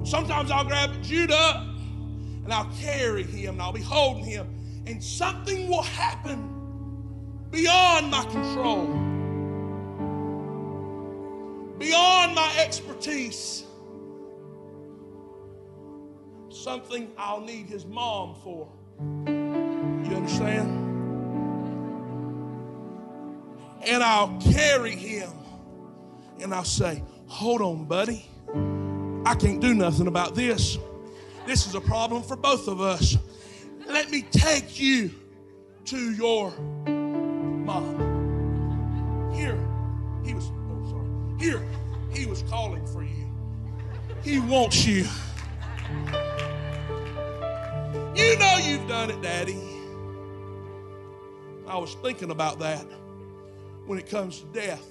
Sometimes 0.05 0.51
I'll 0.51 0.65
grab 0.65 0.91
Judah 1.01 1.73
and 2.43 2.53
I'll 2.53 2.71
carry 2.79 3.23
him 3.23 3.55
and 3.55 3.61
I'll 3.61 3.73
be 3.73 3.81
holding 3.81 4.23
him 4.23 4.62
and 4.85 5.03
something 5.03 5.69
will 5.69 5.83
happen 5.83 6.49
beyond 7.51 8.09
my 8.11 8.23
control, 8.25 8.87
beyond 11.77 12.35
my 12.35 12.53
expertise. 12.59 13.63
Something 16.49 17.11
I'll 17.17 17.41
need 17.41 17.67
his 17.67 17.85
mom 17.85 18.35
for. 18.43 18.69
You 19.25 20.15
understand? 20.15 20.79
And 23.85 24.03
I'll 24.03 24.39
carry 24.39 24.95
him 24.95 25.29
and 26.41 26.53
I'll 26.53 26.63
say, 26.63 27.03
Hold 27.27 27.61
on, 27.61 27.85
buddy. 27.85 28.25
I 29.25 29.35
can't 29.35 29.59
do 29.59 29.73
nothing 29.73 30.07
about 30.07 30.35
this. 30.35 30.77
This 31.47 31.65
is 31.65 31.75
a 31.75 31.81
problem 31.81 32.21
for 32.21 32.35
both 32.35 32.67
of 32.67 32.79
us. 32.81 33.17
Let 33.87 34.09
me 34.09 34.23
take 34.31 34.79
you 34.79 35.11
to 35.85 36.13
your 36.13 36.51
mom. 36.51 38.11
Here, 39.33 39.57
he 40.23 40.33
was, 40.33 40.51
oh, 40.69 40.89
sorry. 40.89 41.07
Here, 41.39 41.61
he 42.11 42.25
was 42.25 42.43
calling 42.49 42.85
for 42.87 43.03
you. 43.03 43.29
He 44.23 44.39
wants 44.39 44.85
you. 44.85 45.05
You 48.15 48.37
know 48.37 48.57
you've 48.57 48.87
done 48.87 49.09
it, 49.09 49.21
Daddy. 49.21 49.59
I 51.67 51.77
was 51.77 51.95
thinking 51.95 52.31
about 52.31 52.59
that 52.59 52.85
when 53.85 53.97
it 53.99 54.09
comes 54.09 54.39
to 54.39 54.45
death. 54.47 54.85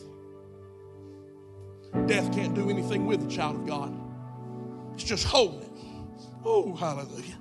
Death 2.07 2.33
can't 2.35 2.55
do 2.55 2.69
anything 2.71 3.07
with 3.07 3.23
the 3.23 3.35
child 3.35 3.57
of 3.57 3.67
God. 3.67 3.95
It's 4.95 5.05
just 5.05 5.25
holding 5.25 5.63
it. 5.63 5.71
Oh, 6.45 6.75
hallelujah. 6.75 7.39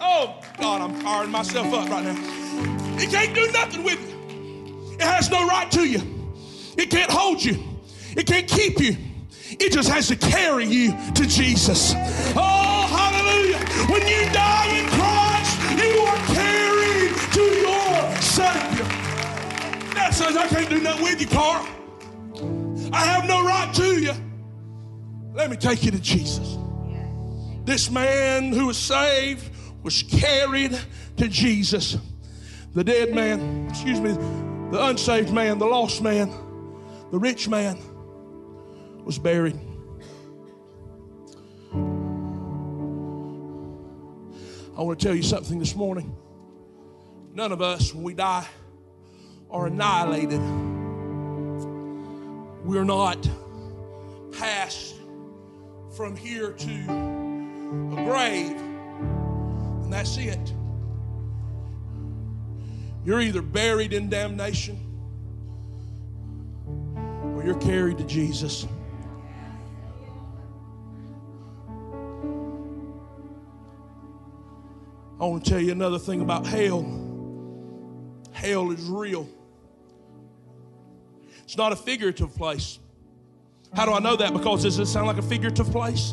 Oh, 0.00 0.40
God, 0.58 0.82
I'm 0.82 0.94
firing 1.00 1.30
myself 1.30 1.72
up 1.72 1.88
right 1.88 2.04
now. 2.04 2.98
It 2.98 3.10
can't 3.10 3.34
do 3.34 3.50
nothing 3.52 3.82
with 3.82 4.00
you. 4.08 4.94
It 4.94 5.02
has 5.02 5.30
no 5.30 5.46
right 5.46 5.70
to 5.72 5.84
you. 5.84 6.00
It 6.76 6.90
can't 6.90 7.10
hold 7.10 7.42
you. 7.42 7.62
It 8.16 8.26
can't 8.26 8.46
keep 8.46 8.80
you. 8.80 8.96
It 9.50 9.72
just 9.72 9.88
has 9.88 10.08
to 10.08 10.16
carry 10.16 10.66
you 10.66 10.92
to 11.14 11.26
Jesus. 11.26 11.94
Oh, 12.36 12.86
hallelujah. 12.90 13.58
When 13.90 14.02
you 14.02 14.30
die 14.32 14.66
in 14.78 14.86
Christ, 14.90 15.60
you 15.82 16.00
are 16.00 16.16
carried 16.34 17.14
to 17.32 17.42
your 17.42 18.20
Savior. 18.20 18.84
That 19.94 20.10
says, 20.12 20.36
I 20.36 20.46
can't 20.48 20.68
do 20.68 20.80
nothing 20.80 21.04
with 21.04 21.20
you, 21.20 21.26
Carl. 21.26 21.66
I 22.92 23.04
have 23.04 23.26
no 23.26 23.44
right 23.44 23.72
to 23.74 24.00
you. 24.00 24.12
Let 25.34 25.50
me 25.50 25.56
take 25.56 25.84
you 25.84 25.90
to 25.90 26.00
Jesus. 26.00 26.56
This 27.64 27.90
man 27.90 28.52
who 28.52 28.66
was 28.66 28.78
saved 28.78 29.50
was 29.86 30.02
carried 30.02 30.76
to 31.16 31.28
Jesus. 31.28 31.96
The 32.74 32.82
dead 32.82 33.14
man, 33.14 33.68
excuse 33.70 34.00
me, 34.00 34.10
the 34.72 34.84
unsaved 34.84 35.32
man, 35.32 35.60
the 35.60 35.66
lost 35.66 36.02
man, 36.02 36.28
the 37.12 37.18
rich 37.20 37.48
man 37.48 37.78
was 39.04 39.16
buried. 39.20 39.56
I 44.76 44.82
want 44.82 44.98
to 44.98 45.06
tell 45.06 45.14
you 45.14 45.22
something 45.22 45.60
this 45.60 45.76
morning. 45.76 46.16
None 47.32 47.52
of 47.52 47.62
us, 47.62 47.94
when 47.94 48.02
we 48.02 48.12
die, 48.12 48.48
are 49.48 49.68
annihilated. 49.68 50.40
We're 52.64 52.82
not 52.82 53.24
passed 54.32 54.96
from 55.96 56.16
here 56.16 56.50
to 56.50 56.72
a 57.92 58.04
grave, 58.04 58.65
and 59.86 59.92
that's 59.92 60.16
it. 60.16 60.52
You're 63.04 63.20
either 63.20 63.40
buried 63.40 63.92
in 63.92 64.10
damnation 64.10 64.80
or 67.36 67.44
you're 67.44 67.60
carried 67.60 67.98
to 67.98 68.04
Jesus. 68.04 68.66
I 75.20 75.24
want 75.24 75.44
to 75.44 75.50
tell 75.50 75.60
you 75.60 75.70
another 75.70 76.00
thing 76.00 76.20
about 76.20 76.44
hell. 76.44 76.82
Hell 78.32 78.72
is 78.72 78.84
real. 78.86 79.28
It's 81.44 81.56
not 81.56 81.70
a 81.70 81.76
figurative 81.76 82.34
place. 82.34 82.80
How 83.72 83.86
do 83.86 83.92
I 83.92 84.00
know 84.00 84.16
that? 84.16 84.32
Because 84.32 84.64
does 84.64 84.80
it 84.80 84.86
sound 84.86 85.06
like 85.06 85.18
a 85.18 85.22
figurative 85.22 85.70
place? 85.70 86.12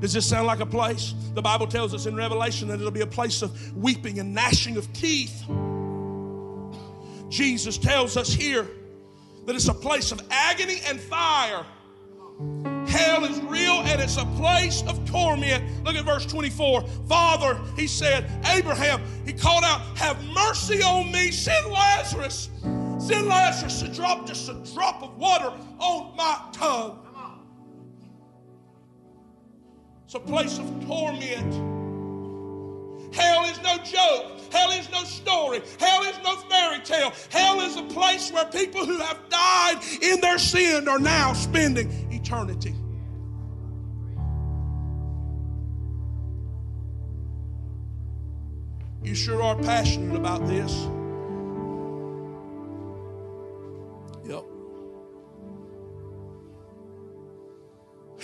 Does 0.00 0.12
this 0.12 0.28
sound 0.28 0.46
like 0.46 0.60
a 0.60 0.66
place? 0.66 1.14
The 1.34 1.42
Bible 1.42 1.66
tells 1.66 1.94
us 1.94 2.06
in 2.06 2.14
Revelation 2.16 2.68
that 2.68 2.74
it'll 2.74 2.90
be 2.90 3.00
a 3.00 3.06
place 3.06 3.42
of 3.42 3.76
weeping 3.76 4.18
and 4.18 4.34
gnashing 4.34 4.76
of 4.76 4.92
teeth. 4.92 5.44
Jesus 7.28 7.78
tells 7.78 8.16
us 8.16 8.32
here 8.32 8.68
that 9.46 9.54
it's 9.54 9.68
a 9.68 9.74
place 9.74 10.12
of 10.12 10.22
agony 10.30 10.80
and 10.86 11.00
fire. 11.00 11.64
Hell 12.86 13.24
is 13.24 13.40
real 13.42 13.80
and 13.82 14.00
it's 14.00 14.16
a 14.16 14.26
place 14.36 14.82
of 14.86 15.04
torment. 15.08 15.84
Look 15.84 15.96
at 15.96 16.04
verse 16.04 16.26
24. 16.26 16.86
Father, 17.08 17.58
he 17.76 17.86
said, 17.86 18.30
Abraham, 18.46 19.02
he 19.24 19.32
called 19.32 19.64
out, 19.64 19.80
Have 19.96 20.22
mercy 20.26 20.82
on 20.82 21.10
me. 21.10 21.30
Send 21.30 21.66
Lazarus. 21.70 22.50
Send 22.98 23.26
Lazarus 23.26 23.82
to 23.82 23.88
drop 23.88 24.26
just 24.26 24.48
a 24.48 24.54
drop 24.74 25.02
of 25.02 25.16
water 25.16 25.52
on 25.78 26.16
my 26.16 26.40
tongue. 26.52 27.03
It's 30.14 30.24
a 30.24 30.30
place 30.30 30.58
of 30.60 30.86
torment. 30.86 31.52
Hell 33.12 33.44
is 33.46 33.60
no 33.64 33.78
joke. 33.78 34.52
Hell 34.52 34.70
is 34.70 34.88
no 34.92 35.02
story. 35.02 35.60
Hell 35.80 36.02
is 36.04 36.16
no 36.22 36.36
fairy 36.36 36.78
tale. 36.84 37.12
Hell 37.30 37.60
is 37.62 37.76
a 37.76 37.82
place 37.82 38.30
where 38.30 38.44
people 38.44 38.86
who 38.86 38.98
have 38.98 39.18
died 39.28 39.80
in 40.02 40.20
their 40.20 40.38
sin 40.38 40.86
are 40.86 41.00
now 41.00 41.32
spending 41.32 41.90
eternity. 42.12 42.76
You 49.02 49.16
sure 49.16 49.42
are 49.42 49.56
passionate 49.56 50.14
about 50.14 50.46
this. 50.46 50.86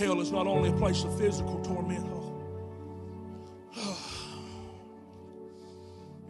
Hell 0.01 0.19
is 0.23 0.33
not 0.33 0.47
only 0.47 0.71
a 0.71 0.73
place 0.73 1.05
of 1.05 1.19
physical 1.19 1.61
torment. 1.63 2.07
Oh. 3.77 3.99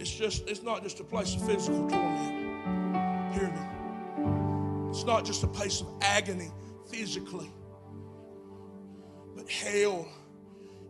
It's 0.01 0.11
just 0.11 0.49
it's 0.49 0.63
not 0.63 0.83
just 0.83 0.99
a 0.99 1.05
place 1.05 1.37
of 1.37 1.47
physical 1.47 1.87
torment. 1.89 3.35
Hear 3.35 3.49
me. 3.49 4.89
It's 4.89 5.05
not 5.05 5.25
just 5.27 5.45
a 5.45 5.47
place 5.47 5.83
of 5.83 5.89
agony 6.01 6.51
physically. 6.91 7.53
But 9.37 9.49
hell 9.49 10.09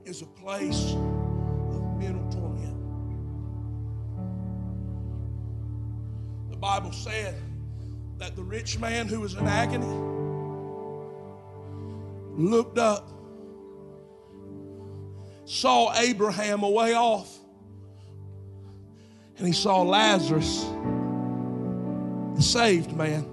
is 0.06 0.22
a 0.22 0.26
place 0.26 0.92
of 0.92 1.98
mental 1.98 2.26
torment. 2.30 2.76
The 6.50 6.56
Bible 6.56 6.92
said 6.92 7.34
that 8.18 8.36
the 8.36 8.44
rich 8.44 8.78
man 8.78 9.06
who 9.08 9.20
was 9.20 9.34
in 9.34 9.46
agony 9.48 10.19
looked 12.40 12.78
up, 12.78 13.08
saw 15.44 15.94
Abraham 15.98 16.62
away 16.62 16.94
off, 16.94 17.38
and 19.36 19.46
he 19.46 19.52
saw 19.52 19.82
Lazarus, 19.82 20.64
the 22.36 22.42
saved 22.42 22.92
man, 22.96 23.26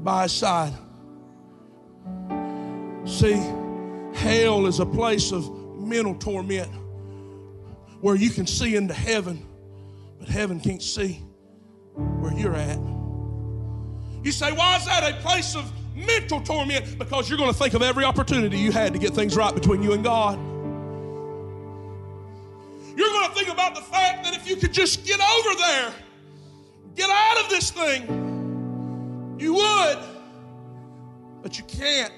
by 0.00 0.24
his 0.24 0.32
side. 0.32 0.72
See, 3.04 3.34
hell 4.14 4.66
is 4.66 4.80
a 4.80 4.86
place 4.86 5.32
of 5.32 5.50
mental 5.78 6.14
torment 6.14 6.70
where 8.00 8.16
you 8.16 8.30
can 8.30 8.46
see 8.46 8.76
into 8.76 8.94
heaven, 8.94 9.46
but 10.18 10.28
heaven 10.28 10.60
can't 10.60 10.82
see 10.82 11.20
where 11.94 12.32
you're 12.32 12.54
at. 12.54 12.78
You 14.24 14.32
say, 14.32 14.52
why 14.52 14.76
is 14.76 14.86
that 14.86 15.02
a 15.12 15.16
place 15.20 15.56
of 15.56 15.70
mental 15.94 16.40
torment? 16.40 16.98
Because 16.98 17.28
you're 17.28 17.38
going 17.38 17.52
to 17.52 17.58
think 17.58 17.74
of 17.74 17.82
every 17.82 18.04
opportunity 18.04 18.58
you 18.58 18.72
had 18.72 18.92
to 18.92 18.98
get 18.98 19.14
things 19.14 19.36
right 19.36 19.54
between 19.54 19.82
you 19.82 19.92
and 19.92 20.02
God. 20.02 20.38
You're 22.96 23.08
going 23.08 23.28
to 23.28 23.34
think 23.34 23.48
about 23.48 23.74
the 23.74 23.80
fact 23.80 24.24
that 24.24 24.34
if 24.34 24.48
you 24.48 24.56
could 24.56 24.72
just 24.72 25.06
get 25.06 25.20
over 25.20 25.58
there, 25.58 25.92
get 26.94 27.08
out 27.10 27.42
of 27.42 27.50
this 27.50 27.70
thing, 27.70 29.36
you 29.38 29.54
would, 29.54 29.98
but 31.42 31.58
you 31.58 31.64
can't. 31.64 32.12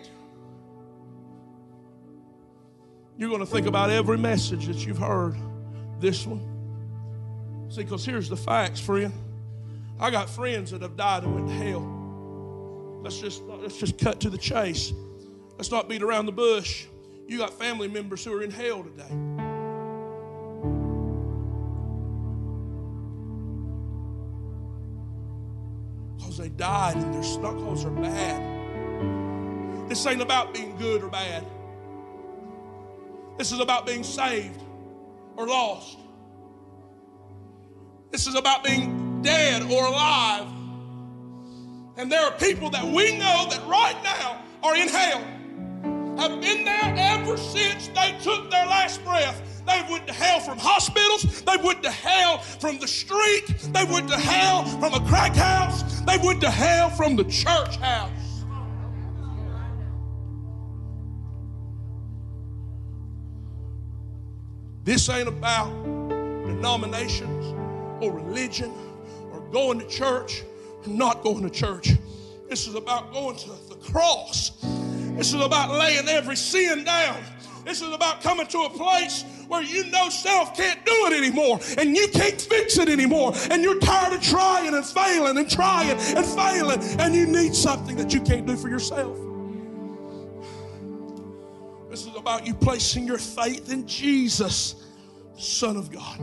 You're 3.16 3.28
going 3.28 3.40
to 3.40 3.46
think 3.46 3.66
about 3.66 3.90
every 3.90 4.18
message 4.18 4.66
that 4.66 4.84
you've 4.84 4.98
heard. 4.98 5.36
This 6.00 6.26
one. 6.26 6.40
See, 7.70 7.82
because 7.82 8.04
here's 8.04 8.28
the 8.28 8.36
facts, 8.36 8.80
friend. 8.80 9.12
I 10.00 10.10
got 10.10 10.28
friends 10.28 10.72
that 10.72 10.82
have 10.82 10.96
died 10.96 11.22
and 11.22 11.34
went 11.34 11.48
to 11.48 11.54
hell. 11.54 12.03
Let's 13.04 13.20
just 13.20 13.42
let's 13.42 13.76
just 13.76 13.98
cut 13.98 14.18
to 14.20 14.30
the 14.30 14.38
chase. 14.38 14.94
Let's 15.58 15.70
not 15.70 15.90
beat 15.90 16.02
around 16.02 16.24
the 16.24 16.32
bush. 16.32 16.86
You 17.28 17.36
got 17.36 17.52
family 17.52 17.86
members 17.86 18.24
who 18.24 18.32
are 18.32 18.42
in 18.42 18.50
hell 18.50 18.82
today. 18.82 19.04
Because 26.16 26.38
they 26.38 26.48
died 26.48 26.96
and 26.96 27.12
their 27.12 27.42
knuckles 27.42 27.84
are 27.84 27.90
bad. 27.90 29.88
This 29.90 30.06
ain't 30.06 30.22
about 30.22 30.54
being 30.54 30.74
good 30.78 31.02
or 31.02 31.10
bad. 31.10 31.44
This 33.36 33.52
is 33.52 33.60
about 33.60 33.84
being 33.84 34.02
saved 34.02 34.62
or 35.36 35.46
lost. 35.46 35.98
This 38.10 38.26
is 38.26 38.34
about 38.34 38.64
being 38.64 39.20
dead 39.20 39.62
or 39.62 39.84
alive. 39.84 40.53
And 41.96 42.10
there 42.10 42.24
are 42.24 42.32
people 42.32 42.70
that 42.70 42.84
we 42.84 43.16
know 43.16 43.46
that 43.50 43.62
right 43.66 43.96
now 44.02 44.42
are 44.62 44.76
in 44.76 44.88
hell, 44.88 45.20
have 46.18 46.40
been 46.40 46.64
there 46.64 46.94
ever 46.96 47.36
since 47.36 47.88
they 47.88 48.16
took 48.22 48.50
their 48.50 48.66
last 48.66 49.04
breath. 49.04 49.40
They've 49.66 49.88
went 49.88 50.06
to 50.08 50.12
hell 50.12 50.40
from 50.40 50.58
hospitals. 50.58 51.42
They've 51.42 51.62
went 51.62 51.82
to 51.84 51.90
hell 51.90 52.38
from 52.38 52.78
the 52.78 52.88
street. 52.88 53.46
They've 53.72 53.90
went 53.90 54.08
to 54.08 54.16
hell 54.16 54.64
from 54.64 54.94
a 54.94 55.00
crack 55.08 55.34
house. 55.34 56.00
They've 56.00 56.22
went 56.22 56.40
to 56.42 56.50
hell 56.50 56.90
from 56.90 57.16
the 57.16 57.24
church 57.24 57.76
house. 57.76 58.10
This 64.82 65.08
ain't 65.08 65.28
about 65.28 65.70
denominations 66.44 67.54
or 68.02 68.12
religion 68.12 68.70
or 69.32 69.40
going 69.50 69.78
to 69.78 69.86
church 69.86 70.42
not 70.86 71.22
going 71.22 71.42
to 71.42 71.50
church. 71.50 71.90
This 72.48 72.66
is 72.66 72.74
about 72.74 73.12
going 73.12 73.36
to 73.36 73.48
the 73.68 73.76
cross. 73.76 74.50
This 75.16 75.32
is 75.32 75.40
about 75.40 75.70
laying 75.70 76.08
every 76.08 76.36
sin 76.36 76.84
down. 76.84 77.20
This 77.64 77.80
is 77.80 77.92
about 77.92 78.20
coming 78.20 78.46
to 78.48 78.60
a 78.60 78.70
place 78.70 79.24
where 79.48 79.62
you 79.62 79.90
know 79.90 80.08
self 80.08 80.56
can't 80.56 80.84
do 80.84 80.92
it 81.06 81.12
anymore 81.12 81.60
and 81.78 81.96
you 81.96 82.08
can't 82.08 82.40
fix 82.40 82.78
it 82.78 82.88
anymore 82.88 83.32
and 83.50 83.62
you're 83.62 83.80
tired 83.80 84.12
of 84.12 84.22
trying 84.22 84.74
and 84.74 84.84
failing 84.84 85.38
and 85.38 85.50
trying 85.50 85.90
and 85.90 86.26
failing 86.26 86.80
and 87.00 87.14
you 87.14 87.26
need 87.26 87.54
something 87.54 87.96
that 87.96 88.12
you 88.12 88.20
can't 88.20 88.46
do 88.46 88.56
for 88.56 88.68
yourself. 88.68 89.16
This 91.90 92.06
is 92.06 92.16
about 92.16 92.46
you 92.46 92.54
placing 92.54 93.06
your 93.06 93.18
faith 93.18 93.72
in 93.72 93.86
Jesus, 93.86 94.74
Son 95.38 95.76
of 95.76 95.90
God. 95.90 96.18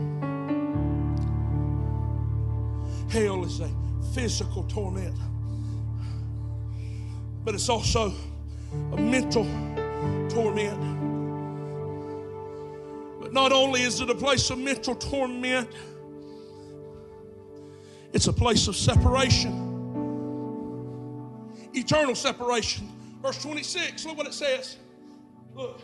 Hell 3.10 3.44
is 3.44 3.60
a 3.60 3.81
physical 4.14 4.64
torment, 4.64 5.16
but 7.44 7.54
it's 7.54 7.68
also 7.68 8.12
a 8.92 8.96
mental 8.96 9.44
torment. 10.28 10.78
But 13.20 13.32
not 13.32 13.52
only 13.52 13.82
is 13.82 14.00
it 14.00 14.10
a 14.10 14.14
place 14.14 14.50
of 14.50 14.58
mental 14.58 14.94
torment, 14.94 15.68
it's 18.12 18.26
a 18.26 18.32
place 18.32 18.68
of 18.68 18.76
separation, 18.76 19.52
eternal 21.72 22.14
separation. 22.14 22.88
Verse 23.22 23.40
26, 23.42 24.04
look 24.04 24.18
what 24.18 24.26
it 24.26 24.34
says. 24.34 24.76
Look, 25.54 25.80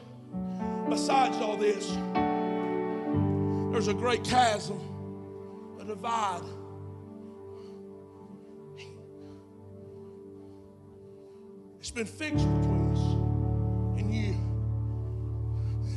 besides 0.91 1.37
all 1.38 1.57
this, 1.57 1.87
there's 3.73 3.88
a 3.88 3.95
great 3.95 4.25
chasm, 4.25 4.79
a 5.81 5.85
divide. 5.85 6.43
It's 11.88 11.94
been 11.94 12.05
fixed 12.05 12.44
between 12.44 12.92
us 12.92 13.01
and 13.98 14.14
you. 14.14 14.37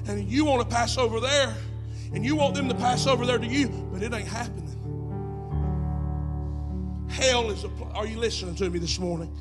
And 0.07 0.25
you 0.25 0.45
want 0.45 0.61
to 0.61 0.73
pass 0.73 0.97
over 0.97 1.19
there, 1.19 1.53
and 2.13 2.23
you 2.25 2.37
want 2.37 2.55
them 2.55 2.69
to 2.69 2.75
pass 2.75 3.07
over 3.07 3.25
there 3.25 3.37
to 3.37 3.45
you, 3.45 3.67
but 3.91 4.01
it 4.01 4.13
ain't 4.13 4.25
happening. 4.25 4.69
Hell 7.09 7.51
is 7.51 7.65
a. 7.65 7.69
Are 7.93 8.05
you 8.05 8.17
listening 8.19 8.55
to 8.55 8.69
me 8.69 8.79
this 8.79 8.99
morning? 8.99 9.37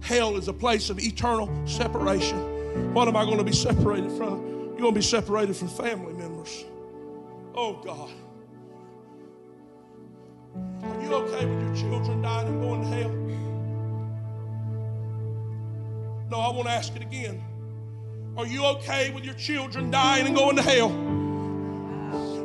Hell 0.00 0.38
is 0.38 0.48
a 0.48 0.54
place 0.54 0.88
of 0.88 0.98
eternal 0.98 1.50
separation. 1.66 2.94
What 2.94 3.08
am 3.08 3.16
I 3.16 3.26
going 3.26 3.36
to 3.36 3.44
be 3.44 3.52
separated 3.52 4.10
from? 4.12 4.42
You're 4.70 4.78
going 4.78 4.94
to 4.94 5.00
be 5.00 5.02
separated 5.02 5.54
from 5.54 5.68
family 5.68 6.14
members. 6.14 6.64
Oh, 7.54 7.74
God. 7.84 8.08
Are 10.82 11.02
you 11.02 11.12
okay 11.12 11.44
with 11.44 11.60
your 11.62 11.76
children 11.76 12.22
dying 12.22 12.48
and 12.48 12.62
going 12.62 12.80
to 12.80 12.88
hell? 12.88 13.47
No, 16.30 16.40
I 16.40 16.50
want 16.50 16.68
to 16.68 16.72
ask 16.72 16.94
it 16.94 17.02
again. 17.02 17.42
Are 18.36 18.46
you 18.46 18.64
okay 18.66 19.10
with 19.10 19.24
your 19.24 19.34
children 19.34 19.90
dying 19.90 20.26
and 20.26 20.36
going 20.36 20.56
to 20.56 20.62
hell? 20.62 20.90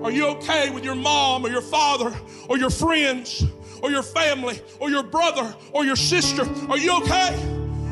Are 0.04 0.12
you 0.12 0.28
okay 0.28 0.70
with 0.70 0.84
your 0.84 0.96
mom 0.96 1.46
or 1.46 1.50
your 1.50 1.62
father 1.62 2.14
or 2.48 2.58
your 2.58 2.70
friends 2.70 3.46
or 3.82 3.92
your 3.92 4.04
family 4.04 4.62
or 4.80 4.90
your 4.90 5.04
brother 5.04 5.54
or 5.72 5.86
your 5.86 5.96
sister? 5.96 6.44
Are 6.70 6.78
you 6.78 6.98
okay 7.02 7.36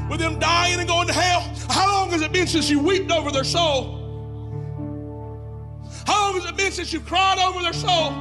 with 0.10 0.20
them 0.20 0.40
dying 0.40 0.80
and 0.80 0.88
going 0.88 1.08
to 1.08 1.14
hell? 1.14 1.42
How 1.70 1.92
long 1.92 2.10
has 2.12 2.22
it 2.22 2.32
been 2.32 2.48
since 2.48 2.70
you 2.70 2.80
wept 2.80 3.12
over 3.12 3.32
their 3.32 3.44
soul? 3.44 3.98
How 6.06 6.26
long 6.26 6.42
has 6.42 6.50
it 6.50 6.58
been 6.58 6.72
since 6.72 6.92
you 6.92 7.02
cried 7.02 7.38
over 7.38 7.62
their 7.62 7.74
soul? 7.74 8.14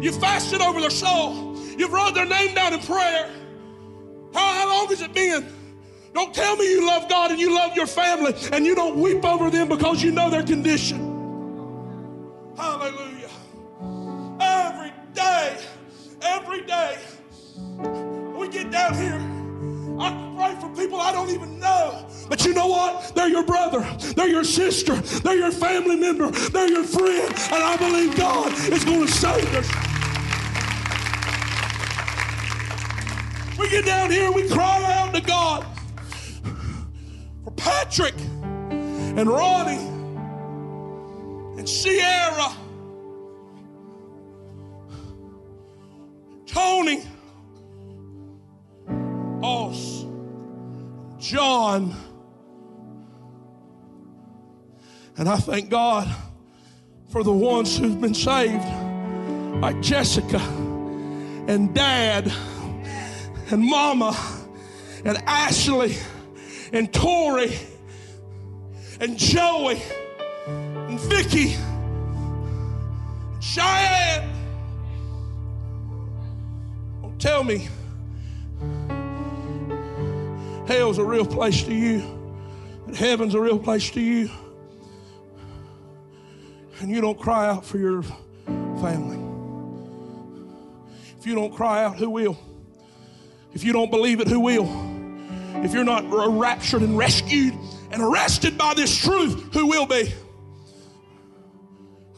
You 0.00 0.12
fasted 0.12 0.60
over 0.60 0.80
their 0.80 0.90
soul. 0.90 1.56
You've 1.78 1.92
wrote 1.92 2.14
their 2.14 2.26
name 2.26 2.54
down 2.54 2.74
in 2.74 2.80
prayer. 2.80 3.30
How, 4.34 4.52
how 4.52 4.68
long 4.68 4.88
has 4.88 5.00
it 5.00 5.12
been? 5.12 5.59
Don't 6.12 6.34
tell 6.34 6.56
me 6.56 6.70
you 6.70 6.86
love 6.86 7.08
God 7.08 7.30
and 7.30 7.40
you 7.40 7.54
love 7.54 7.76
your 7.76 7.86
family 7.86 8.34
and 8.52 8.66
you 8.66 8.74
don't 8.74 8.96
weep 8.96 9.24
over 9.24 9.50
them 9.50 9.68
because 9.68 10.02
you 10.02 10.10
know 10.10 10.28
their 10.28 10.42
condition. 10.42 10.98
Hallelujah. 12.56 13.30
Every 14.40 14.92
day, 15.14 15.58
every 16.22 16.62
day, 16.62 16.98
we 18.36 18.48
get 18.48 18.70
down 18.70 18.94
here. 18.94 19.20
I 20.00 20.32
pray 20.36 20.60
for 20.60 20.74
people 20.74 20.98
I 20.98 21.12
don't 21.12 21.30
even 21.30 21.60
know. 21.60 22.06
But 22.28 22.44
you 22.44 22.54
know 22.54 22.66
what? 22.66 23.14
They're 23.14 23.28
your 23.28 23.44
brother. 23.44 23.80
They're 24.14 24.28
your 24.28 24.44
sister. 24.44 24.96
They're 24.96 25.36
your 25.36 25.52
family 25.52 25.96
member. 25.96 26.30
They're 26.30 26.68
your 26.68 26.84
friend. 26.84 27.32
And 27.52 27.62
I 27.62 27.76
believe 27.76 28.16
God 28.16 28.52
is 28.72 28.84
going 28.84 29.06
to 29.06 29.12
save 29.12 29.54
us. 29.54 29.68
We 33.58 33.68
get 33.68 33.84
down 33.84 34.10
here 34.10 34.32
we 34.32 34.48
cry 34.48 34.82
out 34.94 35.14
to 35.14 35.20
God 35.20 35.66
Patrick 37.60 38.14
and 38.70 39.28
Ronnie 39.28 39.86
and 41.58 41.68
Sierra, 41.68 42.52
Tony, 46.46 47.02
Os, 49.42 50.06
John. 51.18 51.94
And 55.18 55.28
I 55.28 55.36
thank 55.36 55.68
God 55.68 56.08
for 57.10 57.22
the 57.22 57.32
ones 57.32 57.76
who've 57.76 58.00
been 58.00 58.14
saved, 58.14 58.64
like 59.60 59.78
Jessica 59.82 60.38
and 61.46 61.74
Dad 61.74 62.32
and 63.50 63.62
Mama 63.62 64.16
and 65.04 65.18
Ashley 65.26 65.96
and 66.72 66.92
Tori 66.92 67.56
and 69.00 69.18
Joey 69.18 69.82
and 70.46 71.00
Vicky 71.00 71.54
and 71.54 73.42
Cheyenne. 73.42 74.30
Don't 77.02 77.20
tell 77.20 77.44
me 77.44 77.68
hell's 80.66 80.98
a 80.98 81.04
real 81.04 81.26
place 81.26 81.64
to 81.64 81.74
you, 81.74 82.00
and 82.86 82.94
heaven's 82.94 83.34
a 83.34 83.40
real 83.40 83.58
place 83.58 83.90
to 83.90 84.00
you, 84.00 84.30
and 86.78 86.90
you 86.90 87.00
don't 87.00 87.18
cry 87.18 87.48
out 87.48 87.64
for 87.64 87.78
your 87.78 88.02
family. 88.80 89.18
If 91.18 91.26
you 91.26 91.34
don't 91.34 91.54
cry 91.54 91.84
out, 91.84 91.96
who 91.96 92.08
will? 92.08 92.38
If 93.52 93.64
you 93.64 93.72
don't 93.72 93.90
believe 93.90 94.20
it, 94.20 94.28
who 94.28 94.40
will? 94.40 94.99
If 95.64 95.72
you're 95.72 95.84
not 95.84 96.04
raptured 96.10 96.82
and 96.82 96.96
rescued 96.96 97.54
and 97.90 98.02
arrested 98.02 98.56
by 98.56 98.74
this 98.74 98.96
truth, 98.96 99.52
who 99.52 99.66
will 99.66 99.86
be? 99.86 100.12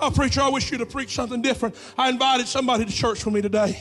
Oh, 0.01 0.11
preacher, 0.11 0.41
I 0.41 0.49
wish 0.49 0.71
you'd 0.71 0.81
have 0.81 0.91
preached 0.91 1.13
something 1.13 1.43
different. 1.43 1.77
I 1.97 2.09
invited 2.09 2.49
somebody 2.49 2.85
to 2.85 2.93
church 2.93 3.25
with 3.25 3.35
me 3.35 3.43
today. 3.43 3.81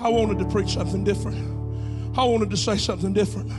I 0.00 0.08
wanted 0.08 0.38
to 0.38 0.44
preach 0.46 0.70
something 0.70 1.04
different. 1.04 2.18
I 2.18 2.24
wanted 2.24 2.50
to 2.50 2.56
say 2.56 2.76
something 2.76 3.12
different. 3.12 3.52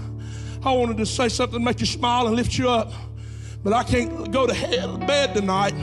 I 0.63 0.71
wanted 0.71 0.97
to 0.97 1.05
say 1.05 1.29
something 1.29 1.59
to 1.59 1.65
make 1.65 1.79
you 1.79 1.85
smile 1.85 2.27
and 2.27 2.35
lift 2.35 2.57
you 2.57 2.69
up. 2.69 2.91
But 3.63 3.73
I 3.73 3.83
can't 3.83 4.31
go 4.31 4.47
to 4.47 4.53
hell, 4.53 4.97
bed 4.97 5.33
tonight 5.33 5.73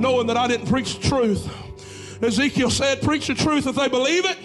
knowing 0.00 0.26
that 0.28 0.36
I 0.36 0.48
didn't 0.48 0.66
preach 0.66 0.98
the 0.98 1.08
truth. 1.08 1.48
Ezekiel 2.22 2.70
said, 2.70 3.02
Preach 3.02 3.26
the 3.26 3.34
truth 3.34 3.66
if 3.66 3.76
they 3.76 3.88
believe 3.88 4.24
it. 4.24 4.38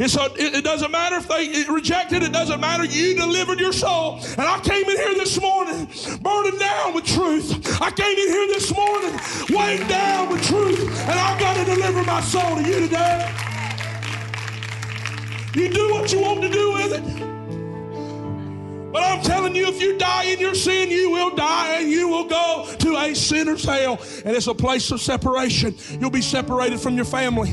It's 0.00 0.16
a, 0.16 0.24
it, 0.36 0.54
it 0.54 0.64
doesn't 0.64 0.90
matter 0.90 1.16
if 1.16 1.28
they 1.28 1.70
reject 1.70 2.14
it, 2.14 2.22
it 2.22 2.32
doesn't 2.32 2.58
matter. 2.58 2.86
You 2.86 3.14
delivered 3.14 3.60
your 3.60 3.74
soul. 3.74 4.18
And 4.30 4.40
I 4.40 4.58
came 4.60 4.88
in 4.88 4.96
here 4.96 5.12
this 5.14 5.38
morning 5.38 5.90
burning 6.22 6.58
down 6.58 6.94
with 6.94 7.04
truth. 7.04 7.82
I 7.82 7.90
came 7.90 8.16
in 8.16 8.28
here 8.28 8.46
this 8.46 8.74
morning 8.74 9.12
weighing 9.50 9.86
down 9.88 10.30
with 10.30 10.42
truth. 10.42 10.80
And 11.02 11.20
I've 11.20 11.38
got 11.38 11.54
to 11.58 11.66
deliver 11.66 12.02
my 12.04 12.22
soul 12.22 12.56
to 12.56 12.62
you 12.62 12.80
today. 12.80 13.30
You 15.52 15.68
do 15.68 15.90
what 15.90 16.10
you 16.10 16.20
want 16.20 16.40
to 16.42 16.48
do 16.48 16.72
with 16.72 16.92
it. 16.94 18.92
But 18.92 19.02
I'm 19.02 19.20
telling 19.22 19.54
you, 19.54 19.66
if 19.66 19.82
you 19.82 19.98
die 19.98 20.24
in 20.24 20.40
your 20.40 20.54
sin, 20.54 20.90
you 20.90 21.10
will 21.10 21.34
die 21.36 21.78
and 21.78 21.90
you 21.90 22.08
will 22.08 22.24
go 22.24 22.74
to 22.78 22.96
a 22.96 23.14
sinner's 23.14 23.64
hell. 23.64 24.00
And 24.24 24.34
it's 24.34 24.46
a 24.46 24.54
place 24.54 24.90
of 24.92 25.02
separation. 25.02 25.76
You'll 26.00 26.08
be 26.08 26.22
separated 26.22 26.80
from 26.80 26.96
your 26.96 27.04
family. 27.04 27.52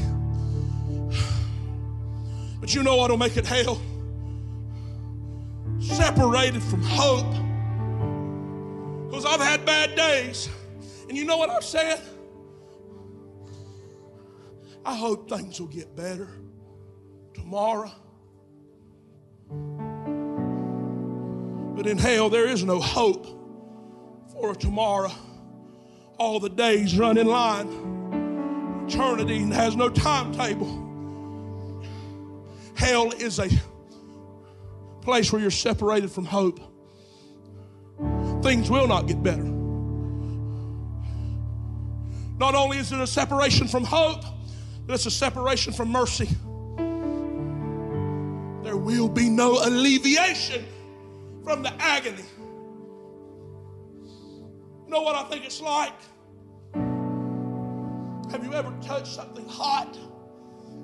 But 2.68 2.76
you 2.76 2.84
know 2.84 2.98
what'll 2.98 3.16
make 3.16 3.38
it 3.38 3.46
hell? 3.46 3.82
separated 5.80 6.62
from 6.62 6.82
hope. 6.84 7.32
Because 9.06 9.24
I've 9.24 9.40
had 9.40 9.66
bad 9.66 9.96
days. 9.96 10.50
And 11.08 11.18
you 11.18 11.24
know 11.24 11.38
what 11.38 11.50
I've 11.50 11.64
said? 11.64 12.02
I 14.86 14.94
hope 14.98 15.30
things 15.30 15.62
will 15.62 15.70
get 15.70 15.96
better 15.96 16.28
tomorrow. 17.34 17.90
But 21.74 21.88
in 21.88 21.98
hell, 21.98 22.30
there 22.30 22.50
is 22.50 22.66
no 22.66 22.82
hope 22.82 23.28
for 24.34 24.52
a 24.52 24.56
tomorrow. 24.56 25.14
All 26.18 26.42
the 26.42 26.50
days 26.50 26.98
run 26.98 27.18
in 27.18 27.28
line. 27.28 28.84
Eternity 28.90 29.40
has 29.54 29.78
no 29.78 29.88
timetable. 29.88 30.87
Hell 32.78 33.12
is 33.12 33.40
a 33.40 33.50
place 35.02 35.34
where 35.34 35.42
you're 35.42 35.50
separated 35.50 36.12
from 36.12 36.26
hope. 36.26 36.60
Things 38.44 38.70
will 38.70 38.88
not 38.88 39.08
get 39.08 39.24
better. 39.24 39.44
Not 42.38 42.54
only 42.54 42.78
is 42.78 42.92
it 42.92 43.00
a 43.00 43.08
separation 43.08 43.68
from 43.68 43.84
hope, 43.84 44.24
but 44.86 44.94
it's 44.94 45.08
a 45.08 45.12
separation 45.12 45.74
from 45.74 45.90
mercy. 45.90 46.30
There 48.64 48.78
will 48.78 49.10
be 49.10 49.28
no 49.28 49.60
alleviation 49.64 50.64
from 51.44 51.64
the 51.64 51.74
agony. 51.82 52.26
You 54.06 54.92
know 54.92 55.02
what 55.02 55.16
I 55.16 55.24
think 55.24 55.46
it's 55.46 55.62
like? 55.62 55.96
Have 58.32 58.44
you 58.44 58.54
ever 58.54 58.72
touched 58.84 59.08
something 59.08 59.48
hot 59.48 59.98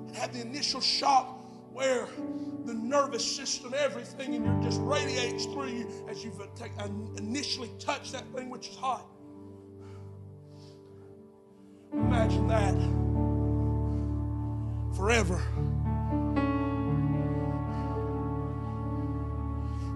and 0.07 0.15
had 0.15 0.33
the 0.33 0.41
initial 0.41 0.81
shock 0.81 1.42
where 1.73 2.07
the 2.65 2.73
nervous 2.73 3.25
system, 3.35 3.73
everything 3.75 4.35
in 4.35 4.45
you 4.45 4.63
just 4.63 4.79
radiates 4.81 5.45
through 5.45 5.69
you 5.69 5.87
as 6.07 6.23
you've 6.23 6.39
initially 7.17 7.71
touched 7.79 8.11
that 8.11 8.25
thing 8.33 8.49
which 8.49 8.69
is 8.69 8.75
hot? 8.75 9.07
Imagine 11.91 12.47
that 12.47 12.75
forever. 14.95 15.41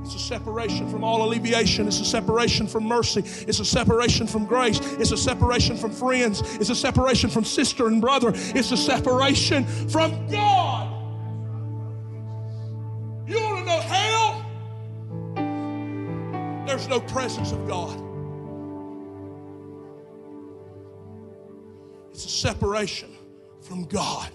It's 0.04 0.16
a 0.16 0.20
separation 0.20 0.90
from 0.90 1.04
all 1.04 1.24
alleviation. 1.24 1.86
It's 1.86 2.00
a 2.00 2.06
separation 2.06 2.66
from 2.66 2.86
mercy. 2.86 3.22
It's 3.46 3.60
a 3.60 3.66
separation 3.66 4.26
from 4.26 4.46
grace. 4.46 4.80
It's 4.94 5.12
a 5.12 5.18
separation 5.18 5.76
from 5.76 5.92
friends. 5.92 6.42
It's 6.56 6.70
a 6.70 6.76
separation 6.76 7.30
from 7.30 7.44
sister 7.44 7.88
and 7.88 8.00
brother. 8.00 8.32
It's 8.34 8.72
a 8.72 8.78
separation 8.78 9.66
from 9.66 10.28
God. 10.28 10.87
No 16.88 17.02
presence 17.02 17.52
of 17.52 17.68
God. 17.68 18.02
It's 22.12 22.26
a 22.26 22.30
separation 22.30 23.10
from 23.62 23.84
God. 23.84 24.32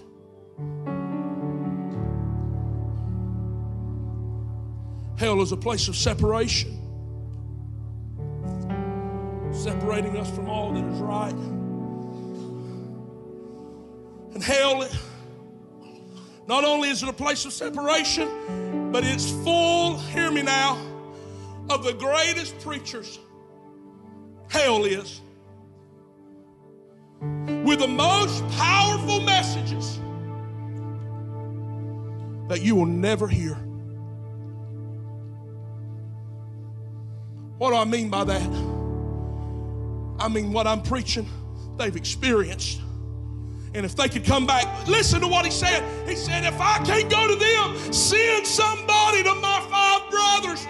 Hell 5.17 5.41
is 5.41 5.51
a 5.51 5.57
place 5.57 5.87
of 5.87 5.95
separation, 5.95 6.79
separating 9.51 10.15
us 10.17 10.29
from 10.29 10.47
all 10.47 10.73
that 10.73 10.83
is 10.83 10.99
right. 10.99 11.33
And 14.33 14.43
hell, 14.43 14.87
not 16.47 16.63
only 16.63 16.89
is 16.89 17.01
it 17.01 17.09
a 17.09 17.13
place 17.13 17.45
of 17.45 17.53
separation, 17.53 18.91
but 18.91 19.03
it's 19.03 19.31
full, 19.43 19.97
hear 19.97 20.29
me 20.29 20.43
now, 20.43 20.92
of 21.69 21.83
the 21.83 21.93
greatest 21.93 22.59
preachers. 22.59 23.19
Hell 24.49 24.85
is 24.85 25.21
with 27.63 27.79
the 27.79 27.87
most 27.87 28.45
powerful 28.49 29.21
messages 29.21 29.99
that 32.49 32.61
you 32.61 32.75
will 32.75 32.85
never 32.85 33.27
hear. 33.27 33.55
What 37.57 37.69
do 37.69 37.75
I 37.75 37.85
mean 37.85 38.09
by 38.09 38.25
that? 38.25 38.49
I 40.19 40.27
mean, 40.27 40.51
what 40.51 40.67
I'm 40.67 40.81
preaching, 40.81 41.27
they've 41.77 41.95
experienced. 41.95 42.81
And 43.73 43.85
if 43.85 43.95
they 43.95 44.07
could 44.07 44.25
come 44.25 44.45
back, 44.45 44.87
listen 44.87 45.21
to 45.21 45.27
what 45.27 45.45
he 45.45 45.51
said. 45.51 45.81
He 46.07 46.15
said, 46.15 46.43
If 46.43 46.59
I 46.59 46.77
can't 46.83 47.09
go 47.09 47.27
to 47.27 47.35
them, 47.35 47.93
send 47.93 48.45
somebody 48.45 49.23
to 49.23 49.33
my 49.35 49.65
five 49.71 50.11
brothers 50.11 50.67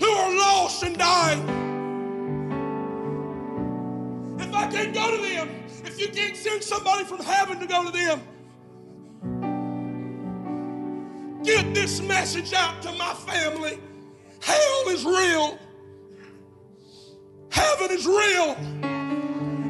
who 0.00 0.08
are 0.08 0.36
lost 0.36 0.82
and 0.82 0.96
dying. 0.96 1.42
If 4.38 4.54
I 4.54 4.66
can't 4.68 4.94
go 4.94 5.10
to 5.10 5.22
them, 5.22 5.48
if 5.84 6.00
you 6.00 6.08
can't 6.08 6.36
send 6.36 6.62
somebody 6.62 7.04
from 7.04 7.18
heaven 7.20 7.58
to 7.60 7.66
go 7.66 7.84
to 7.84 7.90
them, 7.90 8.22
get 11.44 11.74
this 11.74 12.00
message 12.00 12.52
out 12.52 12.80
to 12.82 12.92
my 12.92 13.14
family. 13.14 13.78
Hell 14.40 14.88
is 14.88 15.04
real. 15.04 15.58
Heaven 17.50 17.90
is 17.90 18.06
real. 18.06 18.56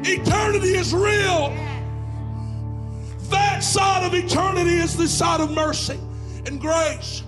Eternity 0.03 0.75
is 0.75 0.93
real. 0.93 1.53
That 3.29 3.63
side 3.63 4.03
of 4.05 4.13
eternity 4.13 4.77
is 4.77 4.95
the 4.95 5.07
side 5.07 5.41
of 5.41 5.51
mercy 5.51 5.99
and 6.45 6.59
grace. 6.59 7.23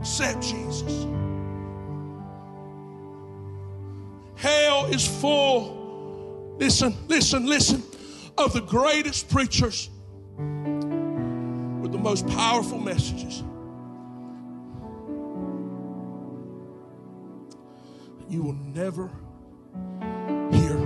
Accept 0.00 0.42
Jesus. 0.42 1.06
Is 4.90 5.06
full, 5.20 6.56
listen, 6.60 6.94
listen, 7.08 7.46
listen, 7.46 7.82
of 8.38 8.52
the 8.52 8.60
greatest 8.60 9.28
preachers 9.28 9.90
with 10.36 11.90
the 11.90 11.98
most 11.98 12.28
powerful 12.28 12.78
messages. 12.78 13.42
You 18.28 18.42
will 18.42 18.52
never 18.52 19.10
hear. 20.52 20.78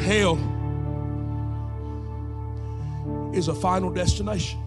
Hell 0.00 0.38
is 3.34 3.48
a 3.48 3.54
final 3.54 3.90
destination. 3.90 4.65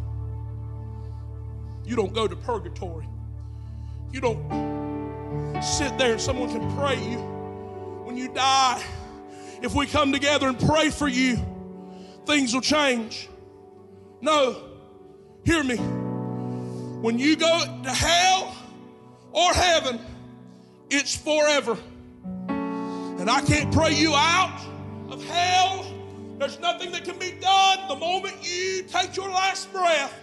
You 1.89 1.95
don't 1.95 2.13
go 2.13 2.28
to 2.28 2.36
purgatory. 2.36 3.08
You 4.12 4.21
don't 4.21 5.63
sit 5.63 5.97
there 5.97 6.12
and 6.12 6.21
someone 6.21 6.52
can 6.52 6.78
pray 6.78 6.93
you 7.04 7.17
when 8.06 8.15
you 8.15 8.32
die. 8.32 8.84
If 9.63 9.73
we 9.73 9.88
come 9.88 10.12
together 10.12 10.47
and 10.47 10.60
pray 10.60 10.91
for 10.91 11.08
you, 11.08 11.43
things 12.28 12.54
will 12.54 12.62
change. 12.62 13.28
No, 14.21 14.69
hear 15.43 15.63
me. 15.63 15.78
When 15.78 17.17
you 17.17 17.36
go 17.36 17.82
to 17.84 17.89
hell 17.89 18.56
or 19.32 19.52
heaven, 19.52 19.99
it's 20.91 21.15
forever. 21.15 21.75
And 22.49 23.32
I 23.32 23.41
can't 23.41 23.73
pray 23.73 23.95
you 23.95 24.13
out 24.13 24.62
of 25.10 25.25
hell. 25.25 25.88
There's 26.38 26.60
nothing 26.60 26.91
that 26.91 27.04
can 27.04 27.17
be 27.17 27.32
done 27.41 27.88
the 27.88 27.95
moment 27.95 28.36
you 28.43 28.84
take 28.84 29.15
your 29.15 29.30
last 29.30 29.73
breath. 29.73 30.13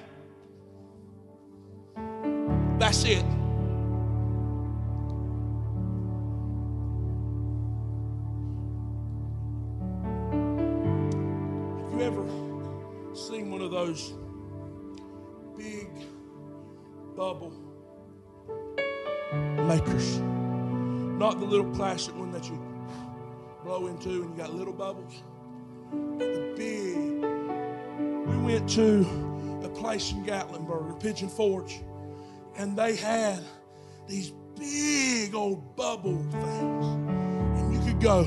That's 2.78 3.04
it. 3.04 3.22
Have 11.82 11.92
you 11.94 12.00
ever 12.02 12.26
seen 13.16 13.50
one 13.50 13.62
of 13.62 13.70
those 13.70 14.12
big 15.56 15.88
bubble 17.16 17.52
makers? 19.66 20.18
Not 20.20 21.40
the 21.40 21.46
little 21.46 21.70
plastic 21.72 22.14
one 22.14 22.30
that 22.32 22.44
you 22.50 22.60
blow 23.64 23.86
into 23.86 24.22
and 24.22 24.30
you 24.30 24.36
got 24.36 24.52
little 24.54 24.74
bubbles. 24.74 25.22
The 25.90 26.52
big. 26.56 26.96
We 28.28 28.36
went 28.36 28.68
to 28.70 29.00
a 29.64 29.68
place 29.70 30.12
in 30.12 30.26
Gatlinburg, 30.26 31.00
Pigeon 31.00 31.30
Forge, 31.30 31.80
and 32.57 32.77
they 32.77 32.97
had 32.97 33.40
these 34.09 34.33
big 34.59 35.35
old 35.35 35.77
bubble 35.77 36.23
things. 36.31 36.87
And 37.59 37.75
you 37.75 37.81
could 37.81 38.01
go 38.01 38.21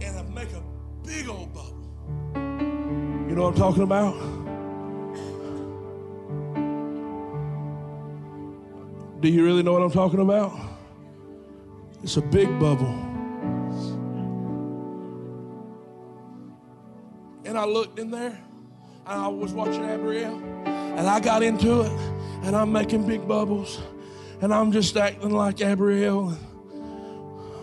and 0.00 0.34
make 0.34 0.52
a 0.52 0.62
big 1.04 1.28
old 1.28 1.52
bubble. 1.52 1.78
You 3.28 3.34
know 3.36 3.42
what 3.44 3.54
I'm 3.54 3.58
talking 3.58 3.82
about? 3.82 4.14
Do 9.20 9.28
you 9.28 9.44
really 9.44 9.62
know 9.62 9.72
what 9.72 9.82
I'm 9.82 9.90
talking 9.90 10.20
about? 10.20 10.52
It's 12.02 12.16
a 12.16 12.22
big 12.22 12.48
bubble. 12.58 12.92
And 17.44 17.56
I 17.56 17.64
looked 17.64 17.98
in 17.98 18.10
there, 18.10 18.36
and 19.06 19.22
I 19.22 19.28
was 19.28 19.52
watching 19.52 19.82
Abrielle, 19.82 20.40
and 20.96 21.08
I 21.08 21.20
got 21.20 21.42
into 21.42 21.82
it, 21.82 21.90
and 22.44 22.54
I'm 22.54 22.72
making 22.72 23.06
big 23.06 23.26
bubbles, 23.26 23.80
and 24.40 24.52
I'm 24.52 24.72
just 24.72 24.96
acting 24.96 25.30
like 25.30 25.56
Abrielle. 25.56 26.36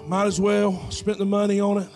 Might 0.08 0.26
as 0.26 0.42
well 0.42 0.90
spent 0.90 1.18
the 1.18 1.26
money 1.26 1.60
on 1.60 1.78
it, 1.78 1.90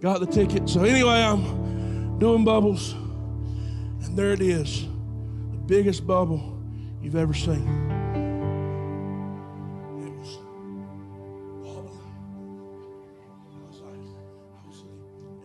got 0.00 0.20
the 0.20 0.26
ticket. 0.26 0.68
So 0.68 0.84
anyway, 0.84 1.22
I'm 1.22 2.18
doing 2.18 2.44
bubbles, 2.44 2.92
and 2.92 4.16
there 4.16 4.32
it 4.32 4.40
is, 4.40 4.82
the 5.50 5.58
biggest 5.66 6.06
bubble 6.06 6.58
you've 7.02 7.16
ever 7.16 7.34
seen. 7.34 7.90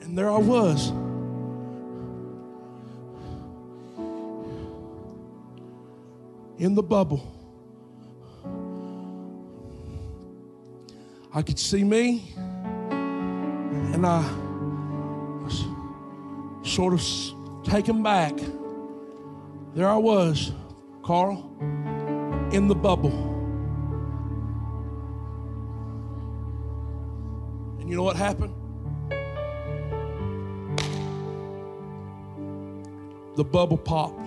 And 0.01 0.17
there 0.17 0.31
I 0.31 0.37
was. 0.37 0.93
In 6.57 6.73
the 6.73 6.81
bubble. 6.81 7.33
I 11.33 11.43
could 11.43 11.59
see 11.59 11.83
me, 11.83 12.33
and 13.93 14.03
I 14.03 14.21
was 15.43 15.65
sort 16.63 16.95
of 16.95 17.03
taken 17.63 18.01
back. 18.01 18.33
There 19.75 19.87
I 19.87 19.97
was, 19.97 20.51
Carl, 21.03 21.55
in 22.51 22.67
the 22.67 22.73
bubble. 22.73 23.11
And 27.79 27.87
you 27.87 27.95
know 27.95 28.03
what 28.03 28.15
happened? 28.15 28.55
The 33.35 33.43
bubble 33.43 33.77
popped. 33.77 34.19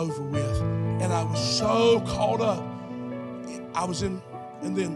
Over 0.00 0.22
with. 0.22 0.60
And 1.02 1.12
I 1.12 1.24
was 1.24 1.38
so 1.58 2.00
caught 2.00 2.40
up. 2.40 2.64
I 3.74 3.84
was 3.84 4.00
in, 4.02 4.22
and 4.62 4.74
then, 4.74 4.94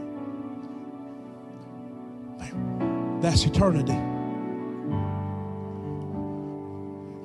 man, 2.39 3.21
that's 3.21 3.45
eternity. 3.45 3.93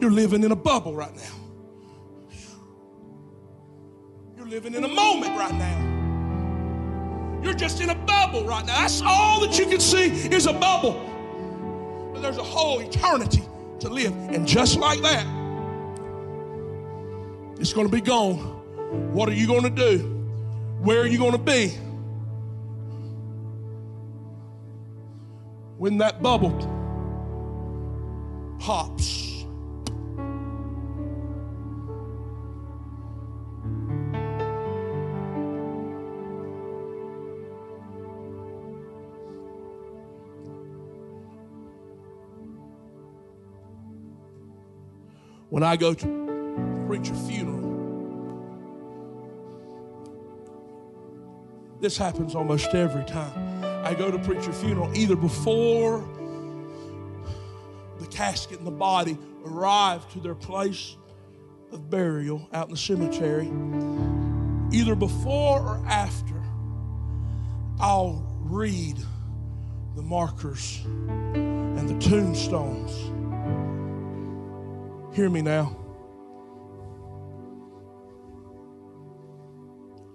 You're 0.02 0.12
living 0.12 0.44
in 0.44 0.52
a 0.52 0.58
bubble 0.58 0.94
right 0.94 1.15
now. 1.15 1.36
You're 4.36 4.48
living 4.48 4.74
in 4.74 4.84
a 4.84 4.89
moment 4.89 5.38
right 5.38 5.54
now. 5.54 7.39
You're 7.42 7.54
just 7.54 7.80
in 7.80 7.89
a 7.92 7.96
bubble 7.96 8.46
right 8.46 8.65
now. 8.65 8.82
That's 8.82 9.02
all 9.02 9.39
that 9.39 9.58
you 9.58 9.65
can 9.68 9.80
see 9.80 10.08
is 10.36 10.48
a 10.48 10.54
bubble. 10.54 11.00
But 12.12 12.22
there's 12.24 12.38
a 12.38 12.44
whole 12.44 12.82
eternity 12.82 13.44
to 13.80 13.88
live. 13.88 14.12
And 14.12 14.46
just 14.46 14.78
like 14.78 15.02
that, 15.02 15.26
it's 17.60 17.74
going 17.74 17.88
to 17.88 17.91
be 17.91 18.02
gone. 18.02 18.38
What 19.13 19.30
are 19.30 19.34
you 19.34 19.45
going 19.45 19.63
to 19.63 19.69
do? 19.69 20.00
Where 20.80 21.02
are 21.02 21.08
you 21.08 21.17
going 21.17 21.34
to 21.34 21.38
be? 21.38 21.67
When 25.78 25.98
that 25.98 26.22
bubble 26.22 26.52
pops. 28.60 29.45
When 45.50 45.63
I 45.63 45.76
go 45.76 45.93
to 45.95 46.29
preach 46.89 47.12
a 47.12 47.13
funeral, 47.13 47.69
this 51.80 51.95
happens 51.99 52.34
almost 52.34 52.73
every 52.73 53.06
time. 53.06 53.63
I 53.86 53.93
go 53.93 54.10
to 54.10 54.17
preach 54.17 54.47
funeral 54.56 54.91
either 54.97 55.15
before 55.15 55.99
the 57.99 58.08
casket 58.08 58.58
and 58.58 58.65
the 58.65 58.71
body 58.71 59.19
arrive 59.45 60.12
to 60.13 60.19
their 60.19 60.34
place 60.34 60.97
of 61.71 61.91
burial 61.91 62.49
out 62.54 62.69
in 62.69 62.71
the 62.71 62.78
cemetery, 62.78 63.52
either 64.75 64.95
before 64.95 65.60
or 65.60 65.86
after, 65.88 66.41
I'll 67.80 68.25
read 68.39 68.97
the 69.95 70.02
markers 70.02 70.82
and 70.86 71.88
the 71.88 71.99
tombstones. 71.99 72.91
Hear 75.15 75.30
me 75.30 75.43
now. 75.43 75.79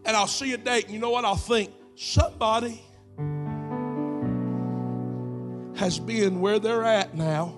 And 0.04 0.16
I'll 0.16 0.26
see 0.26 0.52
a 0.52 0.58
date, 0.58 0.84
and 0.84 0.94
you 0.94 1.00
know 1.00 1.10
what? 1.10 1.24
I'll 1.24 1.36
think 1.36 1.70
somebody 1.96 2.82
has 5.76 5.98
been 5.98 6.40
where 6.40 6.58
they're 6.58 6.84
at 6.84 7.14
now 7.14 7.54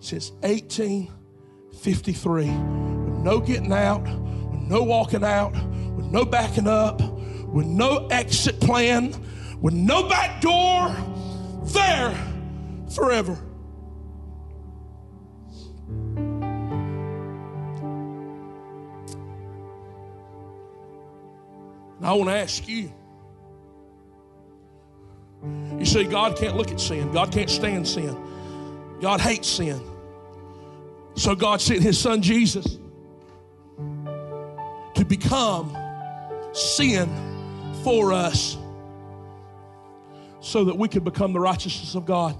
since 0.00 0.30
1853 0.40 1.21
with 1.72 3.22
no 3.22 3.40
getting 3.40 3.72
out, 3.72 4.02
with 4.02 4.60
no 4.60 4.82
walking 4.82 5.24
out, 5.24 5.52
with 5.96 6.06
no 6.06 6.24
backing 6.24 6.68
up, 6.68 7.00
with 7.48 7.66
no 7.66 8.06
exit 8.08 8.60
plan, 8.60 9.14
with 9.60 9.74
no 9.74 10.08
back 10.08 10.40
door, 10.40 10.94
there 11.64 12.14
forever. 12.94 13.38
And 21.98 22.06
I 22.08 22.12
want 22.14 22.30
to 22.30 22.36
ask 22.36 22.66
you. 22.68 22.92
You 25.78 25.84
see, 25.84 26.04
God 26.04 26.36
can't 26.36 26.56
look 26.56 26.70
at 26.70 26.80
sin. 26.80 27.10
God 27.12 27.32
can't 27.32 27.50
stand 27.50 27.86
sin. 27.86 28.16
God 29.00 29.20
hates 29.20 29.48
sin. 29.48 29.80
So 31.14 31.34
God 31.34 31.60
sent 31.60 31.82
his 31.82 31.98
son 31.98 32.22
Jesus 32.22 32.78
to 34.94 35.04
become 35.04 35.76
sin 36.52 37.08
for 37.82 38.12
us 38.12 38.56
so 40.40 40.64
that 40.64 40.76
we 40.76 40.88
could 40.88 41.04
become 41.04 41.32
the 41.32 41.40
righteousness 41.40 41.94
of 41.94 42.04
God. 42.04 42.36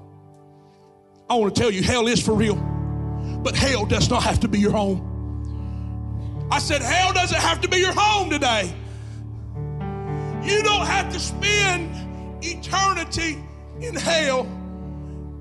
I 1.30 1.34
want 1.36 1.54
to 1.54 1.60
tell 1.60 1.70
you, 1.70 1.82
hell 1.82 2.08
is 2.08 2.22
for 2.22 2.34
real, 2.34 2.56
but 3.42 3.54
hell 3.54 3.86
does 3.86 4.10
not 4.10 4.22
have 4.22 4.40
to 4.40 4.48
be 4.48 4.58
your 4.58 4.72
home. 4.72 6.48
I 6.50 6.58
said, 6.58 6.82
hell 6.82 7.12
doesn't 7.12 7.40
have 7.40 7.60
to 7.62 7.68
be 7.68 7.78
your 7.78 7.94
home 7.94 8.28
today. 8.28 8.74
You 10.42 10.62
don't 10.62 10.86
have 10.86 11.12
to 11.12 11.20
spend 11.20 12.44
eternity 12.44 13.42
in 13.80 13.94
hell. 13.94 14.46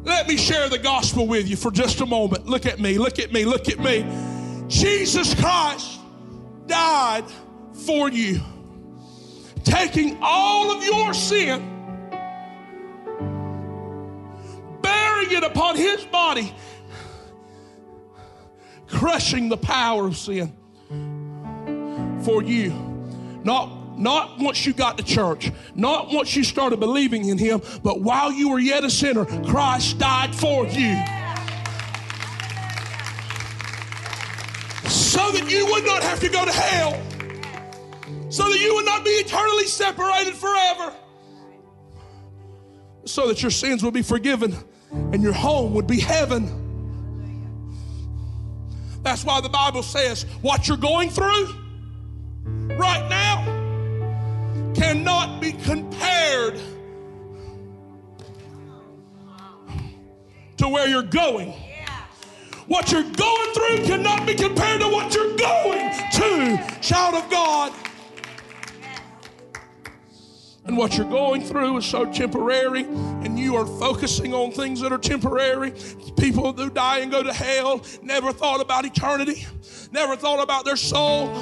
Let 0.04 0.28
me 0.28 0.36
share 0.38 0.68
the 0.70 0.80
gospel 0.80 1.28
with 1.28 1.48
you 1.48 1.56
for 1.56 1.72
just 1.72 2.02
a 2.02 2.06
moment. 2.06 2.48
Look 2.48 2.66
at 2.66 2.80
me, 2.80 2.98
look 2.98 3.20
at 3.20 3.32
me, 3.32 3.46
look 3.46 3.70
at 3.70 3.80
me. 3.80 4.06
Jesus 4.68 5.36
Christ 5.36 6.00
died 6.66 7.26
for 7.86 8.10
you, 8.10 8.40
taking 9.64 10.18
all 10.22 10.72
of 10.72 10.84
your 10.84 11.14
sin, 11.14 11.60
bearing 14.82 15.32
it 15.32 15.44
upon 15.44 15.76
his 15.76 16.04
body, 16.06 16.54
crushing 18.88 19.50
the 19.50 19.58
power 19.58 20.08
of 20.08 20.18
sin 20.18 20.56
for 22.24 22.42
you. 22.42 22.72
Not, 23.44 23.81
not 24.02 24.40
once 24.40 24.66
you 24.66 24.74
got 24.74 24.98
to 24.98 25.04
church, 25.04 25.52
not 25.76 26.12
once 26.12 26.36
you 26.36 26.44
started 26.44 26.80
believing 26.80 27.30
in 27.30 27.38
Him, 27.38 27.62
but 27.84 28.02
while 28.02 28.32
you 28.32 28.50
were 28.50 28.60
yet 28.60 28.84
a 28.84 28.90
sinner, 28.90 29.26
Christ 29.46 30.00
died 30.00 30.34
for 30.34 30.66
you. 30.66 30.96
So 34.90 35.32
that 35.32 35.46
you 35.48 35.68
would 35.68 35.86
not 35.86 36.02
have 36.02 36.20
to 36.22 36.30
go 36.30 36.44
to 36.44 36.52
hell, 36.52 37.00
so 38.30 38.50
that 38.50 38.60
you 38.60 38.74
would 38.74 38.86
not 38.86 39.06
be 39.06 39.12
eternally 39.12 39.66
separated 39.66 40.34
forever, 40.34 40.96
so 43.06 43.28
that 43.28 43.44
your 43.44 43.52
sins 43.52 43.84
would 43.84 43.94
be 43.94 44.02
forgiven 44.02 44.56
and 44.92 45.22
your 45.22 45.34
home 45.34 45.76
would 45.76 45.86
be 45.86 46.00
heaven. 46.00 46.58
That's 49.04 49.24
why 49.24 49.42
the 49.42 49.50
Bible 49.50 49.84
says 49.84 50.24
what 50.42 50.68
you're 50.68 50.78
going 50.78 51.12
through 51.12 51.56
right 52.78 53.08
now 53.08 53.61
cannot 54.76 55.42
be 55.42 55.52
compared 55.52 56.60
to 60.58 60.70
where 60.70 60.88
you're 60.88 61.02
going. 61.02 61.54
What 62.68 62.92
you're 62.92 63.04
going 63.04 63.54
through 63.54 63.86
cannot 63.86 64.26
be 64.26 64.36
compared 64.36 64.82
to 64.82 64.88
what 64.88 65.14
you're 65.14 65.36
going 65.36 65.92
to, 66.14 66.80
child 66.82 67.16
of 67.16 67.30
God. 67.30 67.74
And 70.66 70.78
what 70.78 70.96
you're 70.96 71.10
going 71.10 71.42
through 71.42 71.78
is 71.78 71.86
so 71.86 72.06
temporary, 72.06 72.84
and 72.84 73.38
you 73.38 73.56
are 73.56 73.66
focusing 73.66 74.34
on 74.34 74.52
things 74.52 74.80
that 74.82 74.94
are 74.94 74.98
temporary. 75.00 75.74
People 76.18 76.54
who 76.54 76.70
die 76.70 77.00
and 77.00 77.12
go 77.12 77.24
to 77.24 77.34
hell 77.34 77.84
never 78.04 78.32
thought 78.32 78.62
about 78.62 78.86
eternity, 78.86 79.48
never 79.92 80.16
thought 80.16 80.42
about 80.42 80.64
their 80.64 80.78
soul, 80.78 81.34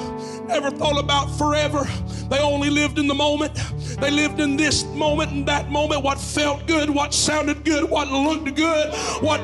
never 0.50 0.70
thought 0.70 0.98
about 0.98 1.26
forever. 1.38 1.88
They 2.28 2.38
only 2.38 2.70
lived 2.70 2.98
in 2.98 3.06
the 3.06 3.14
moment. 3.14 3.54
They 4.00 4.10
lived 4.10 4.40
in 4.40 4.56
this 4.56 4.84
moment 4.84 5.32
and 5.32 5.46
that 5.46 5.70
moment, 5.70 6.02
what 6.02 6.18
felt 6.18 6.66
good, 6.66 6.90
what 6.90 7.14
sounded 7.14 7.64
good, 7.64 7.88
what 7.88 8.08
looked 8.08 8.54
good, 8.56 8.92
what 9.22 9.40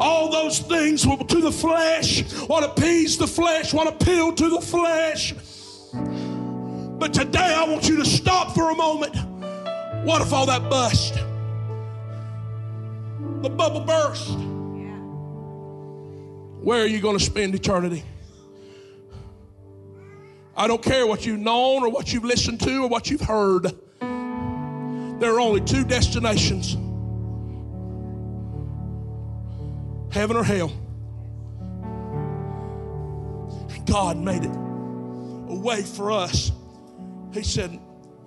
all 0.00 0.30
those 0.30 0.58
things 0.60 1.02
to 1.02 1.40
the 1.40 1.52
flesh, 1.52 2.22
what 2.48 2.64
appeased 2.64 3.18
the 3.18 3.26
flesh, 3.26 3.74
what 3.74 3.86
appealed 3.86 4.36
to 4.38 4.48
the 4.48 4.60
flesh. 4.60 5.34
But 5.92 7.12
today 7.12 7.54
I 7.54 7.64
want 7.68 7.88
you 7.88 7.96
to 7.96 8.04
stop 8.04 8.54
for 8.54 8.70
a 8.70 8.74
moment. 8.74 9.14
What 10.04 10.22
if 10.22 10.32
all 10.32 10.46
that 10.46 10.70
bust? 10.70 11.14
The 13.42 13.50
bubble 13.50 13.80
burst. 13.80 14.30
Where 16.62 16.82
are 16.82 16.86
you 16.86 17.00
going 17.00 17.18
to 17.18 17.24
spend 17.24 17.54
eternity? 17.54 18.02
I 20.56 20.66
don't 20.66 20.82
care 20.82 21.06
what 21.06 21.26
you've 21.26 21.40
known 21.40 21.82
or 21.82 21.90
what 21.90 22.12
you've 22.12 22.24
listened 22.24 22.60
to 22.60 22.84
or 22.84 22.88
what 22.88 23.10
you've 23.10 23.20
heard. 23.20 23.64
There 24.00 25.34
are 25.34 25.40
only 25.40 25.60
two 25.60 25.84
destinations 25.84 26.76
heaven 30.12 30.36
or 30.36 30.44
hell. 30.44 30.72
God 33.84 34.16
made 34.16 34.44
it 34.44 34.50
a 34.50 35.54
way 35.54 35.82
for 35.82 36.10
us. 36.10 36.50
He 37.32 37.42
said, 37.42 37.78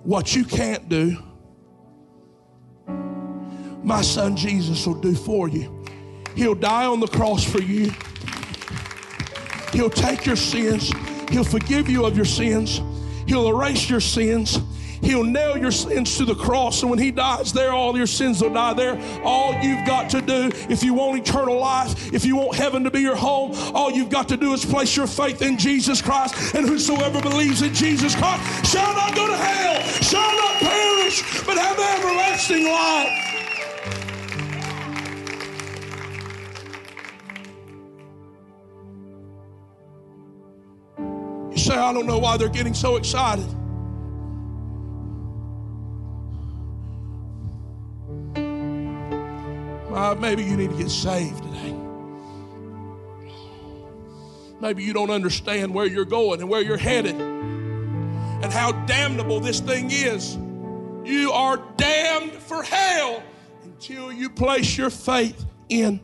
What 0.04 0.34
you 0.36 0.44
can't 0.44 0.88
do, 0.88 1.16
my 3.82 4.02
son 4.02 4.36
Jesus 4.36 4.86
will 4.86 5.00
do 5.00 5.16
for 5.16 5.48
you. 5.48 5.84
He'll 6.36 6.54
die 6.54 6.86
on 6.86 7.00
the 7.00 7.08
cross 7.08 7.44
for 7.44 7.60
you. 7.60 7.92
He'll 9.72 9.90
take 9.90 10.26
your 10.26 10.36
sins. 10.36 10.92
He'll 11.30 11.44
forgive 11.44 11.88
you 11.88 12.04
of 12.04 12.16
your 12.16 12.26
sins. 12.26 12.80
He'll 13.26 13.48
erase 13.48 13.88
your 13.88 14.00
sins. 14.00 14.58
He'll 15.02 15.24
nail 15.24 15.56
your 15.56 15.70
sins 15.70 16.18
to 16.18 16.24
the 16.24 16.34
cross. 16.34 16.82
And 16.82 16.90
when 16.90 16.98
He 16.98 17.10
dies 17.10 17.52
there, 17.52 17.72
all 17.72 17.96
your 17.96 18.06
sins 18.06 18.42
will 18.42 18.52
die 18.52 18.74
there. 18.74 19.22
All 19.24 19.54
you've 19.62 19.86
got 19.86 20.10
to 20.10 20.20
do, 20.20 20.50
if 20.68 20.82
you 20.82 20.94
want 20.94 21.18
eternal 21.26 21.58
life, 21.58 22.12
if 22.12 22.24
you 22.24 22.36
want 22.36 22.56
heaven 22.56 22.84
to 22.84 22.90
be 22.90 23.00
your 23.00 23.16
home, 23.16 23.52
all 23.74 23.90
you've 23.90 24.10
got 24.10 24.28
to 24.28 24.36
do 24.36 24.52
is 24.52 24.64
place 24.64 24.96
your 24.96 25.06
faith 25.06 25.42
in 25.42 25.58
Jesus 25.58 26.02
Christ. 26.02 26.54
And 26.54 26.68
whosoever 26.68 27.20
believes 27.22 27.62
in 27.62 27.72
Jesus 27.72 28.14
Christ 28.14 28.66
shall 28.66 28.92
not 28.94 29.14
go 29.14 29.26
to 29.26 29.36
hell, 29.36 29.80
shall 30.02 30.36
not 30.36 30.54
perish, 30.56 31.22
but 31.46 31.56
have 31.56 31.78
everlasting 31.78 32.64
life. 32.64 33.29
Say, 41.70 41.76
I 41.76 41.92
don't 41.92 42.06
know 42.06 42.18
why 42.18 42.36
they're 42.36 42.48
getting 42.48 42.74
so 42.74 42.96
excited. 42.96 43.46
Maybe 50.18 50.42
you 50.44 50.56
need 50.56 50.70
to 50.70 50.76
get 50.76 50.90
saved 50.90 51.42
today. 51.42 51.74
Maybe 54.60 54.82
you 54.82 54.92
don't 54.92 55.10
understand 55.10 55.72
where 55.72 55.86
you're 55.86 56.04
going 56.04 56.40
and 56.40 56.48
where 56.50 56.60
you're 56.60 56.76
headed 56.76 57.14
and 57.14 58.52
how 58.52 58.72
damnable 58.86 59.40
this 59.40 59.60
thing 59.60 59.90
is. 59.90 60.36
You 61.04 61.32
are 61.32 61.62
damned 61.76 62.32
for 62.32 62.62
hell 62.62 63.22
until 63.62 64.12
you 64.12 64.28
place 64.28 64.76
your 64.76 64.90
faith 64.90 65.46
in 65.68 66.00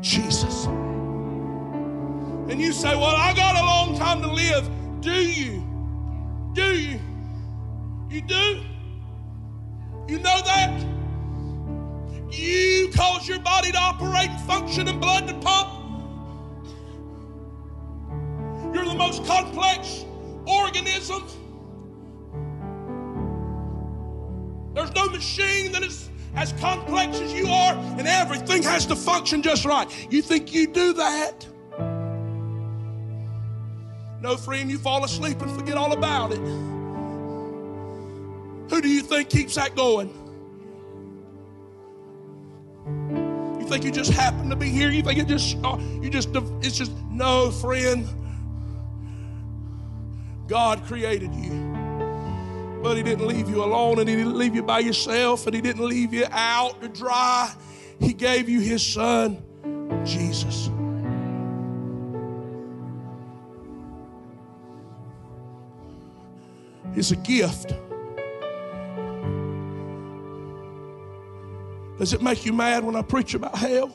Jesus. 0.00 0.66
And 0.66 2.60
you 2.60 2.72
say, 2.72 2.94
Well, 2.94 3.16
I 3.16 3.32
got 3.34 3.56
a 3.56 3.64
long 3.64 3.96
time 3.96 4.20
to 4.22 4.32
live. 4.32 4.68
Do 5.04 5.12
you? 5.12 5.62
Do 6.54 6.62
you? 6.62 6.98
You 8.08 8.22
do? 8.22 8.62
You 10.08 10.18
know 10.18 10.40
that? 10.46 10.82
You 12.30 12.90
cause 12.96 13.28
your 13.28 13.38
body 13.40 13.70
to 13.72 13.78
operate 13.78 14.30
and 14.30 14.40
function 14.46 14.88
and 14.88 14.98
blood 14.98 15.28
to 15.28 15.34
pump. 15.34 15.68
You're 18.74 18.86
the 18.86 18.94
most 18.94 19.26
complex 19.26 20.06
organism. 20.46 21.24
There's 24.72 24.94
no 24.94 25.10
machine 25.10 25.70
that 25.72 25.82
is 25.82 26.08
as 26.34 26.54
complex 26.54 27.20
as 27.20 27.30
you 27.30 27.48
are, 27.48 27.74
and 27.98 28.08
everything 28.08 28.62
has 28.62 28.86
to 28.86 28.96
function 28.96 29.42
just 29.42 29.66
right. 29.66 29.86
You 30.10 30.22
think 30.22 30.54
you 30.54 30.66
do 30.66 30.94
that? 30.94 31.46
No, 34.24 34.38
friend, 34.38 34.70
you 34.70 34.78
fall 34.78 35.04
asleep 35.04 35.42
and 35.42 35.54
forget 35.54 35.76
all 35.76 35.92
about 35.92 36.32
it. 36.32 36.38
Who 38.70 38.80
do 38.80 38.88
you 38.88 39.02
think 39.02 39.28
keeps 39.28 39.56
that 39.56 39.76
going? 39.76 40.08
You 43.60 43.68
think 43.68 43.84
you 43.84 43.90
just 43.90 44.10
happen 44.10 44.48
to 44.48 44.56
be 44.56 44.70
here? 44.70 44.88
You 44.88 45.02
think 45.02 45.18
it 45.18 45.26
just, 45.26 45.58
uh, 45.62 45.76
you 46.00 46.08
just, 46.08 46.30
it's 46.62 46.78
just, 46.78 46.92
no, 47.10 47.50
friend. 47.50 48.08
God 50.48 50.82
created 50.86 51.34
you. 51.34 51.50
But 52.82 52.96
He 52.96 53.02
didn't 53.02 53.26
leave 53.26 53.50
you 53.50 53.62
alone 53.62 53.98
and 53.98 54.08
He 54.08 54.16
didn't 54.16 54.38
leave 54.38 54.54
you 54.54 54.62
by 54.62 54.78
yourself 54.78 55.46
and 55.46 55.54
He 55.54 55.60
didn't 55.60 55.86
leave 55.86 56.14
you 56.14 56.24
out 56.30 56.80
to 56.80 56.88
dry. 56.88 57.52
He 58.00 58.14
gave 58.14 58.48
you 58.48 58.60
His 58.60 58.82
Son, 58.82 59.42
Jesus. 60.02 60.70
Is 66.96 67.12
a 67.12 67.16
gift. 67.16 67.74
Does 71.98 72.12
it 72.12 72.22
make 72.22 72.44
you 72.44 72.52
mad 72.52 72.84
when 72.84 72.96
I 72.96 73.02
preach 73.02 73.34
about 73.34 73.56
hell? 73.56 73.94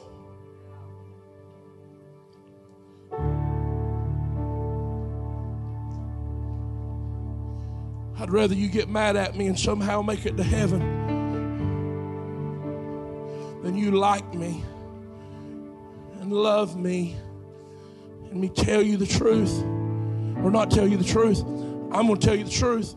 I'd 8.20 8.32
rather 8.32 8.54
you 8.54 8.68
get 8.68 8.90
mad 8.90 9.16
at 9.16 9.36
me 9.36 9.48
and 9.48 9.58
somehow 9.58 10.02
make 10.02 10.26
it 10.26 10.36
to 10.38 10.44
heaven 10.44 10.80
than 13.64 13.78
you 13.78 13.92
like 13.92 14.34
me 14.34 14.64
and 16.20 16.32
love 16.32 16.78
me 16.78 17.16
and 18.30 18.40
me 18.40 18.50
tell 18.50 18.82
you 18.82 18.98
the 18.98 19.08
truth 19.08 19.64
or 20.44 20.52
not 20.52 20.70
tell 20.70 20.88
you 20.88 20.98
the 20.98 21.04
truth. 21.04 21.44
I'm 21.92 22.08
going 22.08 22.20
to 22.20 22.26
tell 22.26 22.36
you 22.36 22.44
the 22.44 22.52
truth. 22.52 22.96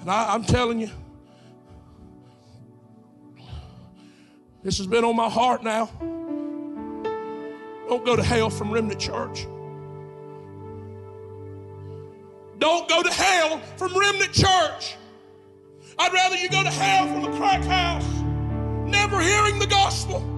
And 0.00 0.10
I, 0.10 0.34
I'm 0.34 0.44
telling 0.44 0.80
you, 0.80 0.90
this 4.62 4.78
has 4.78 4.86
been 4.86 5.04
on 5.04 5.16
my 5.16 5.28
heart 5.28 5.64
now. 5.64 5.90
Don't 7.88 8.04
go 8.04 8.16
to 8.16 8.22
hell 8.22 8.50
from 8.50 8.70
Remnant 8.70 9.00
Church. 9.00 9.46
Don't 12.58 12.88
go 12.88 13.02
to 13.02 13.12
hell 13.12 13.60
from 13.76 13.96
Remnant 13.96 14.32
Church. 14.32 14.96
I'd 15.98 16.12
rather 16.12 16.36
you 16.36 16.48
go 16.50 16.62
to 16.62 16.70
hell 16.70 17.06
from 17.06 17.32
a 17.32 17.36
crack 17.36 17.64
house, 17.64 18.06
never 18.86 19.20
hearing 19.20 19.58
the 19.58 19.66
gospel. 19.66 20.35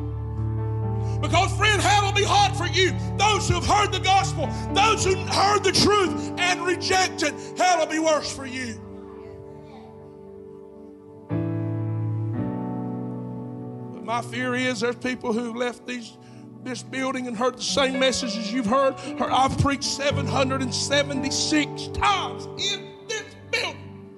Because, 1.20 1.52
friend, 1.56 1.80
hell 1.80 2.04
will 2.04 2.12
be 2.12 2.24
hot 2.24 2.56
for 2.56 2.66
you. 2.66 2.92
Those 3.16 3.48
who 3.48 3.54
have 3.54 3.66
heard 3.66 3.92
the 3.92 4.00
gospel, 4.00 4.48
those 4.72 5.04
who 5.04 5.16
heard 5.16 5.64
the 5.64 5.72
truth 5.72 6.32
and 6.38 6.64
rejected, 6.64 7.34
hell 7.56 7.78
will 7.78 7.86
be 7.86 7.98
worse 7.98 8.34
for 8.34 8.46
you. 8.46 8.80
But 13.94 14.04
my 14.04 14.22
fear 14.22 14.54
is 14.54 14.80
there's 14.80 14.96
people 14.96 15.32
who 15.32 15.54
left 15.54 15.86
these 15.86 16.16
this 16.64 16.82
building 16.82 17.26
and 17.26 17.36
heard 17.36 17.56
the 17.56 17.62
same 17.62 17.98
message 17.98 18.36
as 18.36 18.52
you've 18.52 18.66
heard. 18.66 18.94
I've 19.20 19.56
preached 19.58 19.84
776 19.84 21.88
times 21.88 22.46
in 22.46 22.94
this 23.08 23.24
building. 23.50 24.10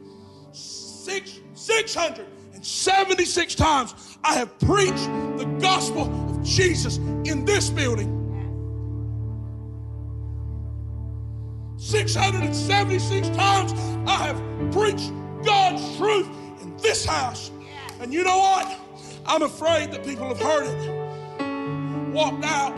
Six, 0.53 1.41
676 1.55 3.55
times 3.55 3.95
I 4.25 4.35
have 4.35 4.59
preached 4.59 5.09
the 5.39 5.45
gospel 5.61 6.07
of 6.41 6.47
Jesus 6.47 6.97
in 6.97 7.45
this 7.45 7.71
building. 7.71 8.17
676 11.77 13.29
times 13.31 13.73
I 14.09 14.17
have 14.17 14.73
preached 14.73 15.13
God's 15.45 15.97
truth 15.97 16.29
in 16.63 16.77
this 16.79 17.05
house. 17.05 17.51
And 18.01 18.13
you 18.13 18.25
know 18.25 18.39
what? 18.39 18.79
I'm 19.27 19.43
afraid 19.43 19.91
that 19.93 20.05
people 20.05 20.29
have 20.29 20.41
heard 20.41 20.67
it 20.67 22.13
walked 22.13 22.45
out, 22.45 22.75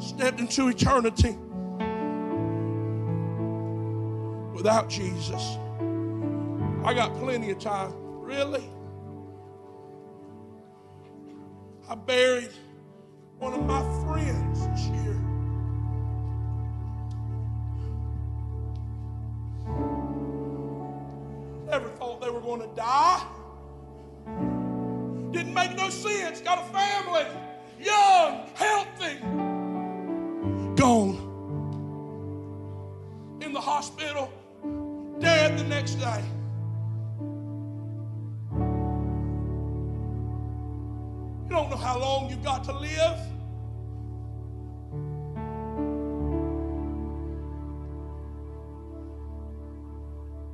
stepped 0.00 0.40
into 0.40 0.68
eternity 0.68 1.36
without 4.54 4.88
Jesus. 4.88 5.56
I 6.84 6.94
got 6.94 7.14
plenty 7.14 7.50
of 7.50 7.58
time. 7.58 7.92
Really? 8.20 8.70
I 11.86 11.94
buried 11.94 12.50
one 13.38 13.52
of 13.52 13.66
my 13.66 13.82
friends 14.04 14.66
this 14.68 14.86
year. 14.86 15.20
Never 21.66 21.88
thought 21.90 22.22
they 22.22 22.30
were 22.30 22.40
going 22.40 22.62
to 22.62 22.74
die. 22.74 23.26
Didn't 25.30 25.52
make 25.52 25.76
no 25.76 25.90
sense. 25.90 26.40
Got 26.40 26.58
a 26.58 26.72
family, 26.72 27.26
young, 27.78 28.48
healthy. 28.54 29.18
Gone. 30.76 31.18
In 33.42 33.52
the 33.52 33.60
hospital, 33.60 34.32
dead 35.20 35.58
the 35.58 35.64
next 35.64 35.96
day. 35.96 36.24
How 41.84 41.98
long 41.98 42.30
you've 42.30 42.42
got 42.42 42.64
to 42.64 42.72
live. 42.72 43.18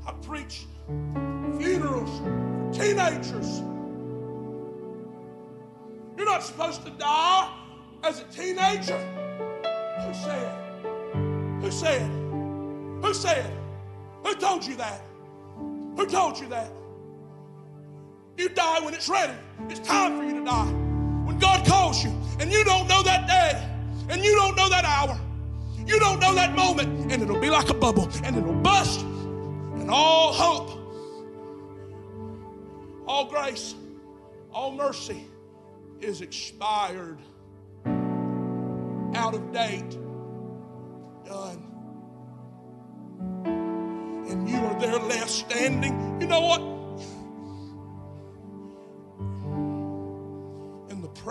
I 0.05 0.13
preach 0.23 0.67
funerals 1.57 2.19
for 2.19 2.73
teenagers 2.73 3.63
You're 6.17 6.27
not 6.27 6.43
supposed 6.43 6.85
to 6.85 6.91
die 6.91 7.57
as 8.03 8.21
a 8.21 8.25
teenager. 8.25 8.99
Who 10.01 10.13
said? 10.13 10.57
Who 11.63 11.71
said? 11.71 12.11
Who 13.05 13.15
said? 13.15 13.53
Who 14.25 14.35
told 14.35 14.67
you 14.67 14.75
that? 14.77 15.01
Who 15.97 16.07
told 16.07 16.41
you 16.41 16.49
that? 16.49 16.73
You 18.37 18.49
die 18.49 18.81
when 18.85 18.95
it's 18.95 19.09
ready. 19.09 19.35
It's 19.69 19.81
time 19.81 20.19
for 20.19 20.25
you 20.25 20.41
to 20.41 20.45
die. 20.45 20.80
God 21.41 21.67
calls 21.67 22.05
you, 22.05 22.11
and 22.39 22.53
you 22.53 22.63
don't 22.65 22.87
know 22.87 23.03
that 23.03 23.27
day, 23.27 23.61
and 24.09 24.25
you 24.25 24.35
don't 24.35 24.57
know 24.57 24.69
that 24.69 24.85
hour, 24.85 25.19
you 25.87 25.99
don't 25.99 26.21
know 26.21 26.35
that 26.35 26.55
moment, 26.55 27.11
and 27.11 27.23
it'll 27.23 27.41
be 27.41 27.51
like 27.51 27.71
a 27.71 27.75
bubble, 27.75 28.09
and 28.23 28.37
it'll 28.37 28.53
bust, 28.53 29.01
and 29.01 29.91
all 29.91 30.33
hope, 30.33 30.71
all 33.07 33.25
grace, 33.25 33.75
all 34.53 34.73
mercy 34.73 35.27
is 36.01 36.21
expired, 36.21 37.19
out 39.15 39.35
of 39.35 39.53
date, 39.53 39.99
done. 41.25 41.67
And 44.31 44.49
you 44.49 44.57
are 44.57 44.81
there 44.81 44.99
left 44.99 45.31
standing. 45.31 46.21
You 46.21 46.29
know 46.29 46.41
what? 46.41 46.80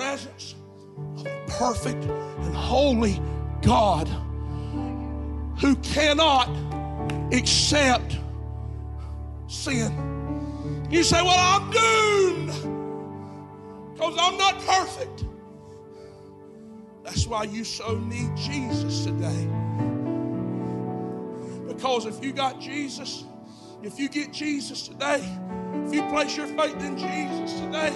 Presence 0.10 0.56
of 1.18 1.26
a 1.28 1.46
perfect 1.48 2.04
and 2.04 2.56
holy 2.56 3.22
God 3.62 4.08
who 5.60 5.76
cannot 5.76 6.50
accept 7.32 8.18
sin. 9.46 10.88
You 10.90 11.04
say, 11.04 11.22
Well, 11.22 11.38
I'm 11.38 11.70
doomed 11.70 12.48
because 13.94 14.16
I'm 14.20 14.36
not 14.40 14.60
perfect. 14.66 15.26
That's 17.04 17.28
why 17.28 17.44
you 17.44 17.64
so 17.64 18.00
need 18.00 18.36
Jesus 18.36 19.06
today. 19.06 19.48
Because 21.68 22.08
if 22.08 22.24
you 22.24 22.34
got 22.34 22.60
Jesus, 22.60 23.26
if 23.84 24.00
you 24.00 24.10
get 24.10 24.34
Jesus 24.34 24.88
today, 24.88 25.22
if 25.86 25.94
you 25.94 26.02
place 26.08 26.36
your 26.36 26.48
faith 26.48 26.82
in 26.82 26.98
Jesus 26.98 27.60
today, 27.60 27.94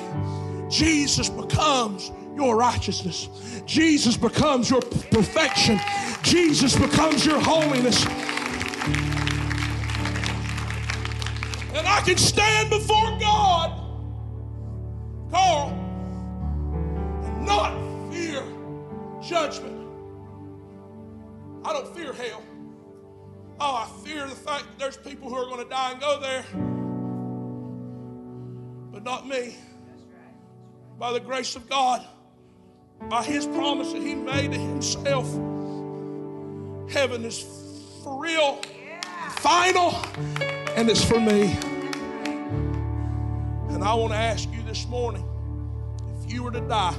Jesus 0.73 1.29
becomes 1.29 2.11
your 2.35 2.55
righteousness. 2.55 3.29
Jesus 3.67 4.17
becomes 4.17 4.71
your 4.71 4.81
perfection. 4.81 5.79
Jesus 6.23 6.75
becomes 6.75 7.23
your 7.23 7.39
holiness. 7.39 8.03
And 11.75 11.87
I 11.87 12.01
can 12.03 12.17
stand 12.17 12.71
before 12.71 13.19
God, 13.19 13.79
Carl, 15.29 15.69
and 17.23 17.45
not 17.45 18.11
fear 18.11 18.43
judgment. 19.21 19.79
I 21.63 21.73
don't 21.73 21.95
fear 21.95 22.13
hell. 22.13 22.41
Oh, 23.59 23.75
I 23.75 23.87
fear 24.03 24.25
the 24.25 24.35
fact 24.35 24.63
that 24.63 24.79
there's 24.79 24.97
people 24.97 25.29
who 25.29 25.35
are 25.35 25.45
going 25.45 25.63
to 25.63 25.69
die 25.69 25.91
and 25.91 26.01
go 26.01 26.19
there. 26.19 26.43
But 28.91 29.03
not 29.03 29.27
me. 29.27 29.55
By 31.03 31.11
the 31.11 31.19
grace 31.19 31.57
of 31.57 31.69
God, 31.69 32.01
by 33.09 33.23
His 33.25 33.45
promise 33.45 33.91
that 33.91 34.01
He 34.01 34.15
made 34.15 34.53
to 34.53 34.57
Himself, 34.57 35.25
heaven 36.89 37.25
is 37.25 37.41
for 38.01 38.17
real, 38.21 38.61
final, 39.31 40.01
and 40.77 40.89
it's 40.89 41.03
for 41.03 41.19
me. 41.19 41.57
And 43.73 43.83
I 43.83 43.93
want 43.95 44.13
to 44.13 44.17
ask 44.17 44.49
you 44.53 44.63
this 44.63 44.87
morning 44.87 45.25
if 46.23 46.31
you 46.31 46.41
were 46.41 46.51
to 46.51 46.61
die, 46.61 46.95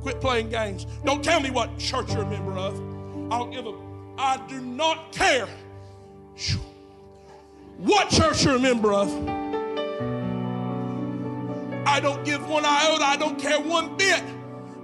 Quit 0.00 0.18
playing 0.22 0.48
games. 0.48 0.86
Don't 1.04 1.22
tell 1.22 1.40
me 1.40 1.50
what 1.50 1.78
church 1.78 2.14
you're 2.14 2.22
a 2.22 2.30
member 2.30 2.52
of. 2.52 2.72
I 3.30 3.40
don't 3.40 3.50
give 3.50 3.66
a. 3.66 3.74
I 4.16 4.42
do 4.48 4.62
not 4.62 5.12
care 5.12 5.48
what 7.76 8.08
church 8.08 8.42
you're 8.42 8.56
a 8.56 8.58
member 8.58 8.94
of. 8.94 9.47
I 11.88 12.00
don't 12.00 12.22
give 12.22 12.46
one 12.46 12.66
iota. 12.66 13.02
I 13.02 13.16
don't 13.16 13.38
care 13.38 13.58
one 13.58 13.96
bit 13.96 14.22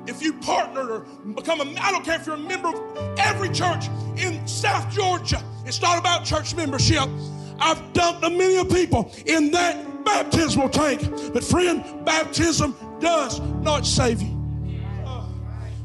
if 0.07 0.23
you 0.23 0.33
partner 0.33 0.91
or 0.91 1.01
become 1.35 1.61
a. 1.61 1.81
I 1.81 1.93
don't 1.93 2.03
care 2.03 2.19
if 2.19 2.27
you're 2.27 2.35
a 2.35 2.39
member 2.39 2.69
of 2.69 3.19
every 3.19 3.51
church 3.51 3.87
in 4.17 4.45
South 4.47 4.91
Georgia 4.91 5.43
It's 5.67 5.83
not 5.83 5.99
about 5.99 6.25
church 6.25 6.57
membership. 6.57 7.07
I've 7.61 7.93
dumped 7.93 8.25
a 8.25 8.31
million 8.31 8.67
people 8.69 9.13
in 9.27 9.51
that 9.51 10.05
baptismal 10.05 10.71
tank. 10.71 11.03
But 11.33 11.45
friend, 11.45 11.85
baptism 12.07 12.75
does 13.01 13.39
not 13.63 13.87
save 13.87 14.23
you. 14.23 14.37
Uh, 15.05 15.27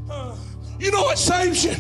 uh, 0.10 0.38
you 0.80 0.90
know 0.90 1.04
what 1.04 1.18
saves 1.18 1.66
you? 1.66 1.76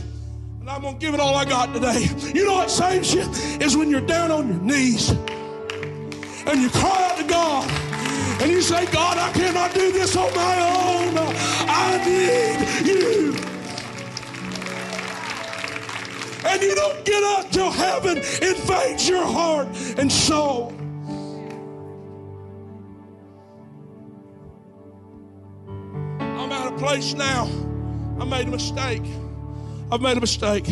And 0.60 0.70
I'm 0.70 0.82
going 0.82 0.96
to 0.96 1.00
give 1.00 1.14
it 1.14 1.22
all 1.22 1.36
I 1.36 1.46
got 1.46 1.74
today. 1.74 2.08
You 2.36 2.46
know 2.46 2.56
what 2.56 2.70
saves 2.70 3.14
you? 3.14 3.22
Is 3.66 3.78
when 3.78 3.90
you're 3.90 4.02
down 4.02 4.32
on 4.32 4.50
your 4.50 4.62
knees 4.62 5.10
and 5.10 6.62
you 6.62 6.70
cry 6.70 7.10
out 7.10 7.18
to 7.18 7.24
God 7.24 7.89
and 8.42 8.52
you 8.52 8.62
say, 8.62 8.86
God, 8.92 9.18
I 9.18 9.32
cannot 9.32 9.74
do 9.74 9.92
this 9.92 10.16
on 10.16 10.34
my 10.36 10.56
own. 10.62 11.18
I 11.68 11.98
need 12.06 12.88
you. 12.88 13.36
And 16.46 16.62
you 16.62 16.74
don't 16.74 17.06
get 17.06 17.24
up 17.24 17.52
till 17.52 17.70
heaven 17.70 18.18
invades 18.18 19.10
your 19.10 19.26
heart 19.26 19.68
and 19.98 20.12
soul. 20.12 20.74
I'm 26.20 26.52
at 26.52 26.74
a 26.74 26.78
place 26.78 27.14
now. 27.14 27.50
I 28.20 28.26
made 28.26 28.48
a 28.48 28.52
mistake. 28.52 29.04
I've 29.92 30.02
made 30.02 30.18
a 30.18 30.22
mistake. 30.22 30.68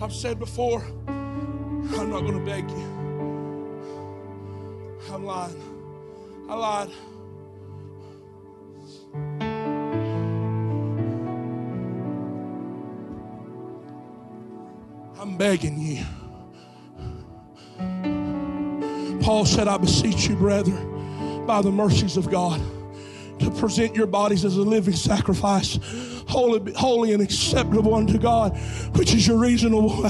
I've 0.00 0.12
said 0.12 0.38
before, 0.38 0.84
I'm 1.08 2.10
not 2.10 2.20
going 2.20 2.38
to 2.38 2.44
beg 2.44 2.70
you. 2.70 2.93
I'm 5.14 5.24
lying. 5.24 5.54
I 6.48 6.54
lied. 6.56 6.90
I'm 15.20 15.36
begging 15.36 15.78
you. 15.78 16.04
Paul 19.22 19.46
said, 19.46 19.68
I 19.68 19.76
beseech 19.76 20.26
you, 20.26 20.34
brethren, 20.34 21.46
by 21.46 21.62
the 21.62 21.70
mercies 21.70 22.16
of 22.16 22.28
God, 22.28 22.60
to 23.38 23.52
present 23.52 23.94
your 23.94 24.08
bodies 24.08 24.44
as 24.44 24.56
a 24.56 24.62
living 24.62 24.96
sacrifice, 24.96 25.78
holy, 26.34 26.72
holy 26.72 27.12
and 27.12 27.22
acceptable 27.22 27.94
unto 27.94 28.18
God, 28.18 28.58
which 28.96 29.14
is 29.14 29.24
your 29.24 29.38
reasonable 29.38 30.04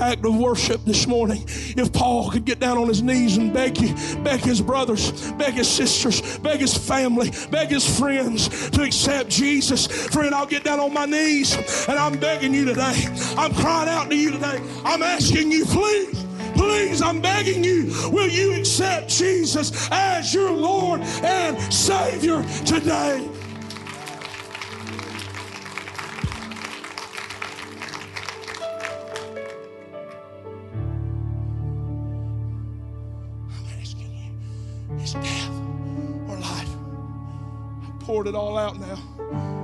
act 0.00 0.26
of 0.26 0.36
worship 0.36 0.84
this 0.84 1.06
morning. 1.06 1.44
If 1.46 1.92
Paul 1.92 2.32
could 2.32 2.44
get 2.44 2.58
down 2.58 2.78
on 2.78 2.88
his 2.88 3.00
knees 3.00 3.36
and 3.36 3.54
beg 3.54 3.78
you, 3.80 3.94
beg 4.24 4.40
his 4.40 4.60
brothers, 4.60 5.30
beg 5.32 5.54
his 5.54 5.68
sisters, 5.68 6.38
beg 6.38 6.58
his 6.58 6.76
family, 6.76 7.30
beg 7.52 7.68
his 7.68 7.86
friends 7.98 8.70
to 8.70 8.82
accept 8.82 9.30
Jesus, 9.30 9.86
friend, 9.86 10.34
I'll 10.34 10.46
get 10.46 10.64
down 10.64 10.80
on 10.80 10.92
my 10.92 11.06
knees 11.06 11.54
and 11.88 11.96
I'm 11.96 12.18
begging 12.18 12.52
you 12.52 12.64
today. 12.64 13.06
I'm 13.36 13.54
crying 13.54 13.88
out 13.88 14.10
to 14.10 14.16
you 14.16 14.32
today. 14.32 14.60
I'm 14.84 15.02
asking 15.02 15.52
you, 15.52 15.64
please. 15.64 16.24
Please, 16.54 17.00
I'm 17.00 17.20
begging 17.20 17.62
you, 17.62 17.84
will 18.10 18.28
you 18.28 18.52
accept 18.54 19.08
Jesus 19.10 19.88
as 19.92 20.34
your 20.34 20.50
Lord 20.50 21.02
and 21.22 21.56
Savior 21.72 22.42
today? 22.66 23.37
Death 35.12 35.50
or 36.28 36.36
life? 36.38 36.74
I 37.82 38.04
poured 38.04 38.26
it 38.26 38.34
all 38.34 38.56
out 38.58 38.78
now. 38.78 39.57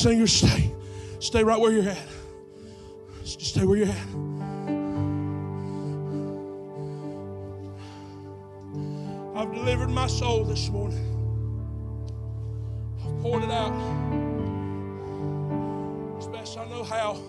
Singers, 0.00 0.32
stay. 0.32 0.72
Stay 1.18 1.44
right 1.44 1.60
where 1.60 1.72
you're 1.72 1.90
at. 1.90 2.08
Just 3.22 3.42
stay 3.42 3.66
where 3.66 3.76
you're 3.76 3.88
at. 3.88 4.08
I've 9.36 9.54
delivered 9.54 9.90
my 9.90 10.06
soul 10.06 10.44
this 10.44 10.70
morning. 10.70 11.06
I've 13.04 13.20
poured 13.20 13.44
it 13.44 13.50
out 13.50 13.72
as 16.18 16.26
best 16.28 16.56
I 16.56 16.66
know 16.66 16.82
how. 16.82 17.22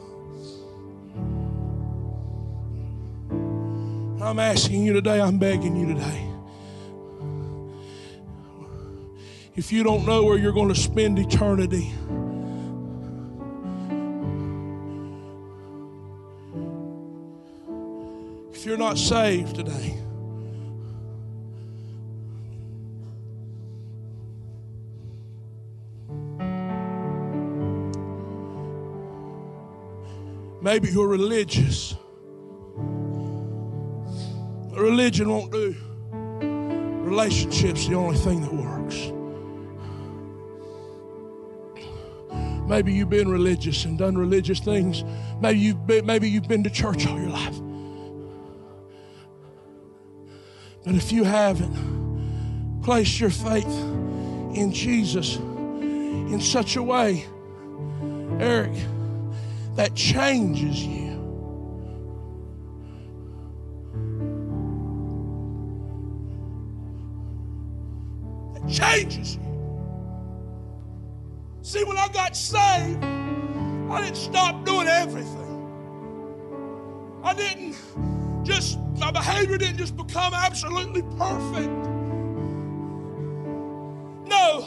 I'm 4.23 4.39
asking 4.39 4.85
you 4.85 4.93
today, 4.93 5.19
I'm 5.19 5.37
begging 5.37 5.75
you 5.75 5.87
today. 5.87 6.27
If 9.55 9.73
you 9.73 9.83
don't 9.83 10.05
know 10.05 10.23
where 10.23 10.37
you're 10.37 10.53
going 10.53 10.69
to 10.69 10.75
spend 10.75 11.19
eternity, 11.19 11.91
you're 18.71 18.77
not 18.77 18.97
saved 18.97 19.57
today, 19.57 19.97
maybe 30.61 30.87
you're 30.87 31.09
religious. 31.09 31.95
Religion 34.71 35.29
won't 35.29 35.51
do. 35.51 35.75
Relationship's 37.03 37.89
the 37.89 37.95
only 37.95 38.15
thing 38.15 38.39
that 38.39 38.53
works. 38.53 39.11
Maybe 42.69 42.93
you've 42.93 43.09
been 43.09 43.27
religious 43.29 43.83
and 43.83 43.97
done 43.97 44.17
religious 44.17 44.61
things. 44.61 45.03
Maybe 45.41 45.59
you've 45.59 45.85
been, 45.85 46.05
maybe 46.05 46.29
you've 46.29 46.47
been 46.47 46.63
to 46.63 46.69
church 46.69 47.05
all 47.05 47.19
your 47.19 47.31
life. 47.31 47.60
But 50.83 50.95
if 50.95 51.11
you 51.11 51.23
haven't 51.23 52.81
placed 52.83 53.19
your 53.19 53.29
faith 53.29 53.67
in 54.55 54.71
Jesus 54.73 55.35
in 55.35 56.41
such 56.41 56.75
a 56.75 56.83
way, 56.83 57.25
Eric, 58.39 58.73
that 59.75 59.93
changes 59.95 60.83
you. 60.83 61.11
That 68.55 68.67
changes 68.67 69.35
you. 69.35 69.41
See, 71.61 71.83
when 71.83 71.97
I 71.97 72.07
got 72.07 72.35
saved, 72.35 73.03
I 73.91 74.01
didn't 74.01 74.17
stop 74.17 74.65
doing 74.65 74.87
everything. 74.87 75.37
I 77.23 77.33
didn't 77.35 77.75
just, 78.43 78.79
my 78.97 79.11
behavior 79.11 79.57
didn't 79.57 79.77
just 79.77 79.95
become 79.95 80.33
absolutely 80.33 81.03
perfect. 81.17 81.71
No. 84.27 84.65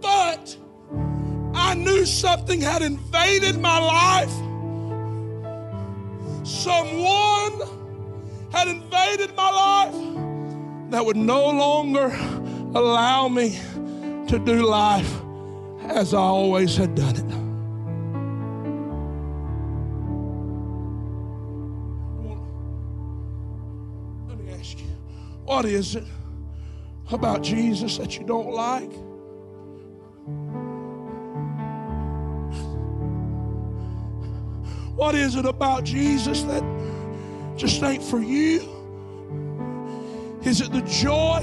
But 0.00 0.56
I 1.54 1.74
knew 1.74 2.04
something 2.04 2.60
had 2.60 2.82
invaded 2.82 3.58
my 3.58 3.78
life. 3.78 4.32
Someone 6.46 7.60
had 8.50 8.68
invaded 8.68 9.34
my 9.36 9.50
life 9.50 10.90
that 10.90 11.04
would 11.04 11.16
no 11.16 11.48
longer 11.48 12.14
allow 12.74 13.28
me 13.28 13.58
to 14.28 14.38
do 14.38 14.66
life 14.66 15.20
as 15.84 16.14
I 16.14 16.18
always 16.18 16.76
had 16.76 16.94
done 16.94 17.16
it. 17.16 17.41
What 25.52 25.66
is 25.66 25.96
it 25.96 26.04
about 27.10 27.42
Jesus 27.42 27.98
that 27.98 28.16
you 28.16 28.24
don't 28.24 28.52
like? 28.52 28.90
What 34.96 35.14
is 35.14 35.36
it 35.36 35.44
about 35.44 35.84
Jesus 35.84 36.40
that 36.44 36.64
just 37.54 37.82
ain't 37.82 38.02
for 38.02 38.18
you? 38.18 38.60
Is 40.42 40.62
it 40.62 40.72
the 40.72 40.80
joy? 40.80 41.40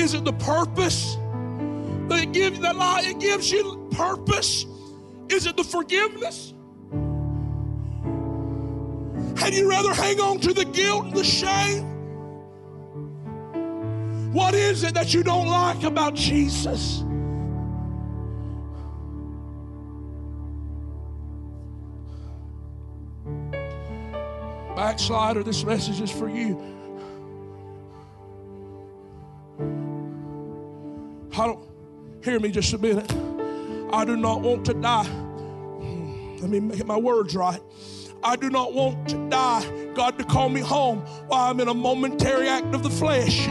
Is 0.00 0.14
it 0.14 0.24
the 0.24 0.34
purpose? 0.34 1.16
That 2.06 2.20
it 2.22 2.32
gives 2.32 2.58
you? 2.58 2.62
that 2.62 2.76
lie, 2.76 3.02
it 3.06 3.18
gives 3.18 3.50
you 3.50 3.88
purpose. 3.90 4.66
Is 5.28 5.46
it 5.46 5.56
the 5.56 5.64
forgiveness? 5.64 6.51
Had 9.42 9.54
you 9.54 9.68
rather 9.68 9.92
hang 9.92 10.20
on 10.20 10.38
to 10.38 10.54
the 10.54 10.64
guilt 10.64 11.06
and 11.06 11.14
the 11.14 11.24
shame? 11.24 11.82
What 14.32 14.54
is 14.54 14.84
it 14.84 14.94
that 14.94 15.12
you 15.12 15.24
don't 15.24 15.48
like 15.48 15.82
about 15.82 16.14
Jesus? 16.14 17.02
Backslider, 24.76 25.42
this 25.44 25.64
message 25.64 26.00
is 26.00 26.12
for 26.12 26.28
you. 26.28 26.56
I 31.36 31.46
don't 31.48 31.68
hear 32.22 32.38
me 32.38 32.52
just 32.52 32.72
a 32.74 32.78
minute. 32.78 33.12
I 33.92 34.04
do 34.04 34.16
not 34.16 34.40
want 34.40 34.64
to 34.66 34.74
die. 34.74 35.04
Hmm, 35.04 36.36
let 36.36 36.48
me 36.48 36.60
make 36.60 36.86
my 36.86 36.96
words 36.96 37.34
right. 37.34 37.60
I 38.24 38.36
do 38.36 38.50
not 38.50 38.72
want 38.72 39.08
to 39.10 39.28
die. 39.28 39.64
God 39.94 40.16
to 40.18 40.24
call 40.24 40.48
me 40.48 40.60
home 40.60 41.00
while 41.26 41.50
I'm 41.50 41.60
in 41.60 41.68
a 41.68 41.74
momentary 41.74 42.48
act 42.48 42.74
of 42.74 42.82
the 42.82 42.90
flesh, 42.90 43.46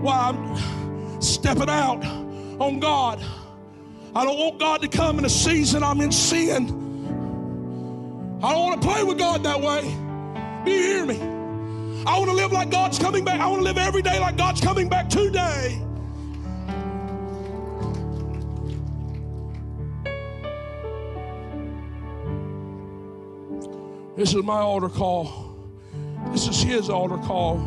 while 0.00 0.34
I'm 0.34 1.20
stepping 1.20 1.70
out 1.70 2.04
on 2.60 2.78
God. 2.78 3.24
I 4.14 4.24
don't 4.24 4.38
want 4.38 4.58
God 4.58 4.82
to 4.82 4.88
come 4.88 5.18
in 5.18 5.24
a 5.24 5.30
season 5.30 5.82
I'm 5.82 6.00
in 6.00 6.12
sin. 6.12 6.64
I 8.42 8.52
don't 8.52 8.64
want 8.64 8.82
to 8.82 8.88
play 8.88 9.02
with 9.02 9.18
God 9.18 9.42
that 9.44 9.60
way. 9.60 9.82
Do 10.64 10.70
you 10.70 10.82
hear 10.82 11.06
me? 11.06 11.20
I 12.06 12.18
want 12.18 12.30
to 12.30 12.36
live 12.36 12.52
like 12.52 12.70
God's 12.70 12.98
coming 12.98 13.24
back. 13.24 13.40
I 13.40 13.46
want 13.46 13.60
to 13.60 13.64
live 13.64 13.78
every 13.78 14.02
day 14.02 14.20
like 14.20 14.36
God's 14.36 14.60
coming 14.60 14.88
back 14.88 15.08
today. 15.08 15.85
This 24.16 24.32
is 24.34 24.42
my 24.42 24.60
altar 24.60 24.88
call. 24.88 25.54
This 26.32 26.48
is 26.48 26.62
his 26.62 26.88
altar 26.88 27.18
call. 27.18 27.58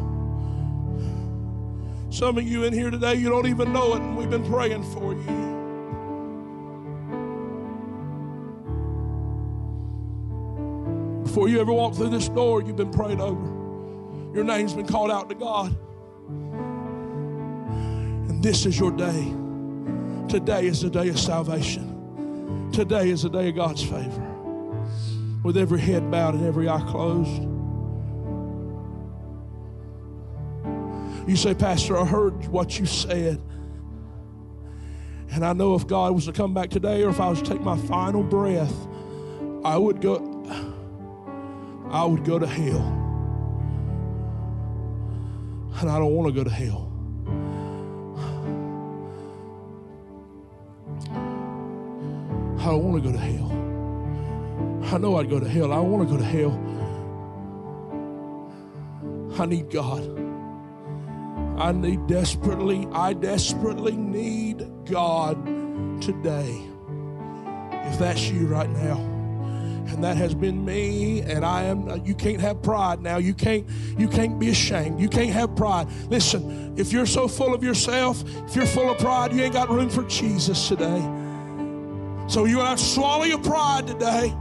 Some 2.09 2.39
of 2.39 2.43
you 2.43 2.63
in 2.63 2.73
here 2.73 2.89
today, 2.89 3.13
you 3.13 3.29
don't 3.29 3.45
even 3.45 3.71
know 3.71 3.93
it, 3.93 4.01
and 4.01 4.17
we've 4.17 4.31
been 4.31 4.49
praying 4.49 4.83
for 4.83 5.13
you. 5.13 5.49
Before 11.23 11.47
you 11.47 11.61
ever 11.61 11.71
walk 11.71 11.93
through 11.93 12.09
this 12.09 12.29
door, 12.29 12.63
you've 12.63 12.75
been 12.75 12.89
prayed 12.89 13.19
over. 13.19 13.45
Your 14.33 14.43
name's 14.43 14.73
been 14.73 14.87
called 14.87 15.11
out 15.11 15.29
to 15.29 15.35
God. 15.35 15.75
And 18.27 18.43
this 18.43 18.65
is 18.65 18.79
your 18.79 18.91
day. 18.91 19.35
Today 20.27 20.65
is 20.65 20.81
the 20.81 20.89
day 20.89 21.09
of 21.09 21.19
salvation. 21.19 22.71
Today 22.73 23.11
is 23.11 23.21
the 23.21 23.29
day 23.29 23.49
of 23.49 23.55
God's 23.55 23.83
favor 23.83 24.28
with 25.43 25.57
every 25.57 25.79
head 25.79 26.09
bowed 26.11 26.35
and 26.35 26.45
every 26.45 26.67
eye 26.67 26.83
closed. 26.87 27.43
You 31.29 31.35
say, 31.35 31.53
Pastor, 31.53 31.97
I 31.97 32.05
heard 32.05 32.47
what 32.47 32.79
you 32.79 32.85
said. 32.85 33.41
And 35.31 35.45
I 35.45 35.53
know 35.53 35.75
if 35.75 35.85
God 35.85 36.13
was 36.13 36.25
to 36.25 36.31
come 36.31 36.53
back 36.53 36.69
today 36.69 37.03
or 37.03 37.09
if 37.09 37.19
I 37.19 37.29
was 37.29 37.41
to 37.41 37.49
take 37.49 37.61
my 37.61 37.77
final 37.77 38.23
breath, 38.23 38.73
I 39.63 39.77
would 39.77 40.01
go 40.01 40.25
I 41.91 42.03
would 42.03 42.23
go 42.23 42.37
to 42.37 42.45
hell. 42.45 42.81
And 45.81 45.89
I 45.89 45.97
don't 45.97 46.13
want 46.13 46.33
to 46.33 46.33
go 46.33 46.43
to 46.43 46.49
hell. 46.49 46.85
I 52.59 52.65
don't 52.65 52.83
want 52.83 53.03
to 53.03 53.09
go 53.09 53.15
to 53.15 53.17
hell. 53.17 53.68
I 54.91 54.97
know 54.97 55.17
I'd 55.17 55.29
go 55.29 55.39
to 55.39 55.47
hell. 55.47 55.71
I 55.71 55.77
want 55.77 56.09
to 56.09 56.15
go 56.15 56.19
to 56.19 56.25
hell. 56.25 56.51
I 59.39 59.45
need 59.45 59.69
God. 59.69 60.01
I 61.59 61.71
need 61.71 62.07
desperately, 62.07 62.87
I 62.91 63.13
desperately 63.13 63.91
need 63.91 64.65
God 64.85 65.45
today. 66.01 66.59
If 67.71 67.99
that's 67.99 68.29
you 68.29 68.47
right 68.47 68.69
now. 68.69 68.97
And 69.89 70.03
that 70.03 70.17
has 70.17 70.33
been 70.33 70.65
me, 70.65 71.21
and 71.21 71.45
I 71.45 71.63
am 71.63 72.03
you 72.03 72.15
can't 72.15 72.41
have 72.41 72.63
pride 72.63 73.01
now. 73.01 73.17
You 73.17 73.35
can't 73.35 73.67
you 73.97 74.07
can't 74.07 74.39
be 74.39 74.49
ashamed. 74.49 74.99
You 74.99 75.09
can't 75.09 75.31
have 75.31 75.55
pride. 75.55 75.87
Listen, 76.09 76.73
if 76.77 76.91
you're 76.91 77.05
so 77.05 77.27
full 77.27 77.53
of 77.53 77.63
yourself, 77.63 78.23
if 78.47 78.55
you're 78.55 78.65
full 78.65 78.89
of 78.89 78.97
pride, 78.97 79.33
you 79.33 79.43
ain't 79.43 79.53
got 79.53 79.69
room 79.69 79.89
for 79.89 80.03
Jesus 80.03 80.67
today. 80.67 80.99
So 82.27 82.45
have 82.45 82.77
to 82.77 82.83
swallow 82.83 83.25
your 83.25 83.39
pride 83.39 83.87
today. 83.87 84.33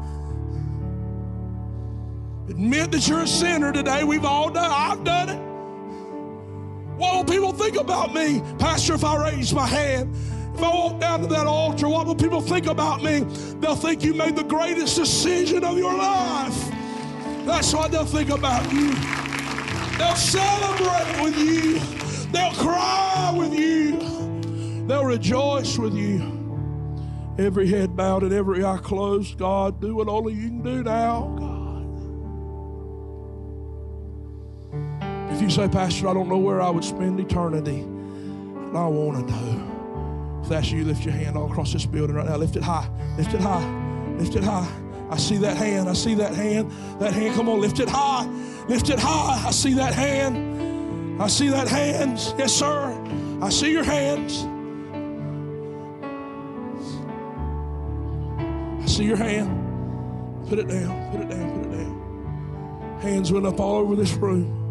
Admit 2.59 2.91
that 2.91 3.07
you're 3.07 3.21
a 3.21 3.27
sinner 3.27 3.73
today. 3.73 4.03
We've 4.03 4.25
all 4.25 4.51
done. 4.51 4.69
I've 4.69 5.05
done 5.05 5.29
it. 5.29 5.39
What 6.99 7.15
will 7.15 7.33
people 7.33 7.53
think 7.53 7.77
about 7.77 8.13
me, 8.13 8.43
Pastor, 8.59 8.95
if 8.95 9.05
I 9.05 9.31
raise 9.31 9.55
my 9.55 9.65
hand? 9.65 10.13
If 10.57 10.65
I 10.65 10.69
walk 10.69 11.01
down 11.01 11.21
to 11.21 11.29
that 11.29 11.47
altar, 11.47 11.89
what 11.89 12.05
will 12.05 12.17
people 12.17 12.41
think 12.41 12.67
about 12.67 13.01
me? 13.01 13.21
They'll 13.61 13.77
think 13.77 14.03
you 14.03 14.13
made 14.13 14.35
the 14.35 14.43
greatest 14.43 14.97
decision 14.97 15.63
of 15.63 15.79
your 15.79 15.97
life. 15.97 16.73
That's 17.47 17.73
what 17.73 17.93
they'll 17.93 18.05
think 18.05 18.31
about 18.31 18.73
you. 18.73 18.93
They'll 19.97 20.17
celebrate 20.17 21.23
with 21.23 21.39
you. 21.39 21.79
They'll 22.33 22.55
cry 22.55 23.35
with 23.39 23.55
you. 23.55 24.01
They'll 24.89 25.05
rejoice 25.05 25.79
with 25.79 25.95
you. 25.95 26.35
Every 27.39 27.69
head 27.69 27.95
bowed 27.95 28.25
and 28.25 28.33
every 28.33 28.65
eye 28.65 28.79
closed. 28.79 29.39
God, 29.39 29.81
do 29.81 29.95
what 29.95 30.09
only 30.09 30.35
you 30.35 30.49
can 30.49 30.63
do 30.63 30.83
now. 30.83 31.48
If 35.39 35.43
you 35.43 35.51
say, 35.51 35.69
Pastor, 35.69 36.09
I 36.09 36.15
don't 36.15 36.29
know 36.29 36.37
where 36.37 36.61
I 36.61 36.69
would 36.69 36.83
spend 36.83 37.21
eternity, 37.21 37.83
and 37.83 38.77
I 38.77 38.89
want 38.89 39.25
to 39.25 39.33
know. 39.33 40.41
If 40.43 40.49
that's 40.49 40.73
you, 40.73 40.85
lift 40.85 41.05
your 41.05 41.15
hand 41.15 41.37
all 41.37 41.49
across 41.49 41.73
this 41.73 41.87
building 41.87 42.17
right 42.17 42.27
now. 42.27 42.37
Lift 42.37 42.57
it 42.57 42.65
high. 42.65 42.91
Lift 43.17 43.35
it 43.35 43.41
high. 43.41 43.65
Lift 44.17 44.35
it 44.35 44.43
high. 44.43 44.69
I 45.09 45.17
see 45.17 45.37
that 45.37 45.57
hand. 45.57 45.89
I 45.89 45.93
see 45.93 46.15
that 46.15 46.35
hand. 46.35 46.73
That 46.99 47.13
hand. 47.13 47.37
Come 47.37 47.49
on, 47.49 47.61
lift 47.61 47.79
it 47.79 47.89
high. 47.89 48.27
Lift 48.67 48.91
it 48.91 48.99
high. 48.99 49.47
I 49.47 49.53
see 49.53 49.75
that 49.75 49.95
hand. 49.95 51.23
I 51.23 51.29
see 51.29 51.51
that 51.51 51.69
hands. 51.69 52.35
Yes, 52.37 52.53
sir. 52.53 52.91
I 53.41 53.49
see 53.51 53.71
your 53.71 53.85
hands. 53.85 54.43
I 58.83 58.87
see 58.87 59.05
your 59.05 59.17
hand. 59.17 60.49
Put 60.49 60.59
it 60.59 60.67
down. 60.67 61.13
Put 61.13 61.21
it 61.21 61.31
down. 61.31 61.63
Put 61.63 61.71
it 61.71 61.77
down. 61.77 62.99
Hands 63.03 63.31
went 63.31 63.47
up 63.47 63.61
all 63.61 63.77
over 63.77 63.95
this 63.95 64.15
room. 64.15 64.68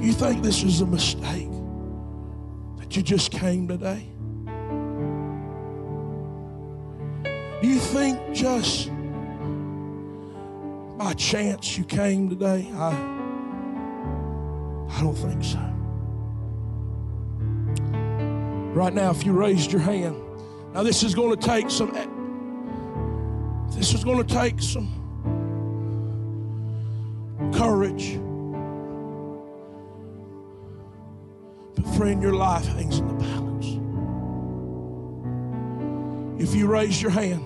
You 0.00 0.12
think 0.12 0.42
this 0.42 0.62
is 0.62 0.80
a 0.80 0.86
mistake 0.86 1.50
that 2.78 2.94
you 2.96 3.02
just 3.02 3.30
came 3.30 3.66
today? 3.68 4.06
You 7.62 7.78
think 7.78 8.34
just 8.34 8.90
by 10.98 11.14
chance 11.14 11.78
you 11.78 11.84
came 11.84 12.28
today? 12.28 12.70
I, 12.74 12.90
I 14.90 15.00
don't 15.00 15.14
think 15.14 15.42
so. 15.42 15.58
Right 18.74 18.92
now, 18.92 19.10
if 19.10 19.24
you 19.24 19.32
raised 19.32 19.72
your 19.72 19.80
hand, 19.80 20.20
now 20.74 20.82
this 20.82 21.02
is 21.02 21.14
going 21.14 21.34
to 21.34 21.46
take 21.46 21.70
some. 21.70 21.92
This 23.70 23.94
is 23.94 24.04
going 24.04 24.18
to 24.24 24.34
take 24.34 24.60
some 24.60 24.88
courage. 27.54 28.18
Friend, 31.96 32.22
your 32.22 32.34
life 32.34 32.66
hangs 32.66 32.98
in 32.98 33.06
the 33.08 33.14
balance. 33.14 33.66
If 36.42 36.54
you 36.54 36.66
raise 36.66 37.00
your 37.00 37.10
hand, 37.10 37.44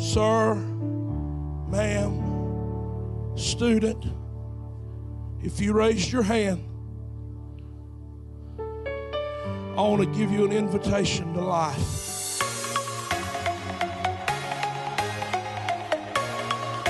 sir, 0.00 0.54
ma'am, 1.68 3.36
student, 3.36 4.04
if 5.42 5.60
you 5.60 5.72
raise 5.72 6.12
your 6.12 6.22
hand, 6.22 6.64
I 9.76 9.82
want 9.82 10.02
to 10.02 10.18
give 10.18 10.32
you 10.32 10.44
an 10.44 10.52
invitation 10.52 11.34
to 11.34 11.40
life. 11.40 12.07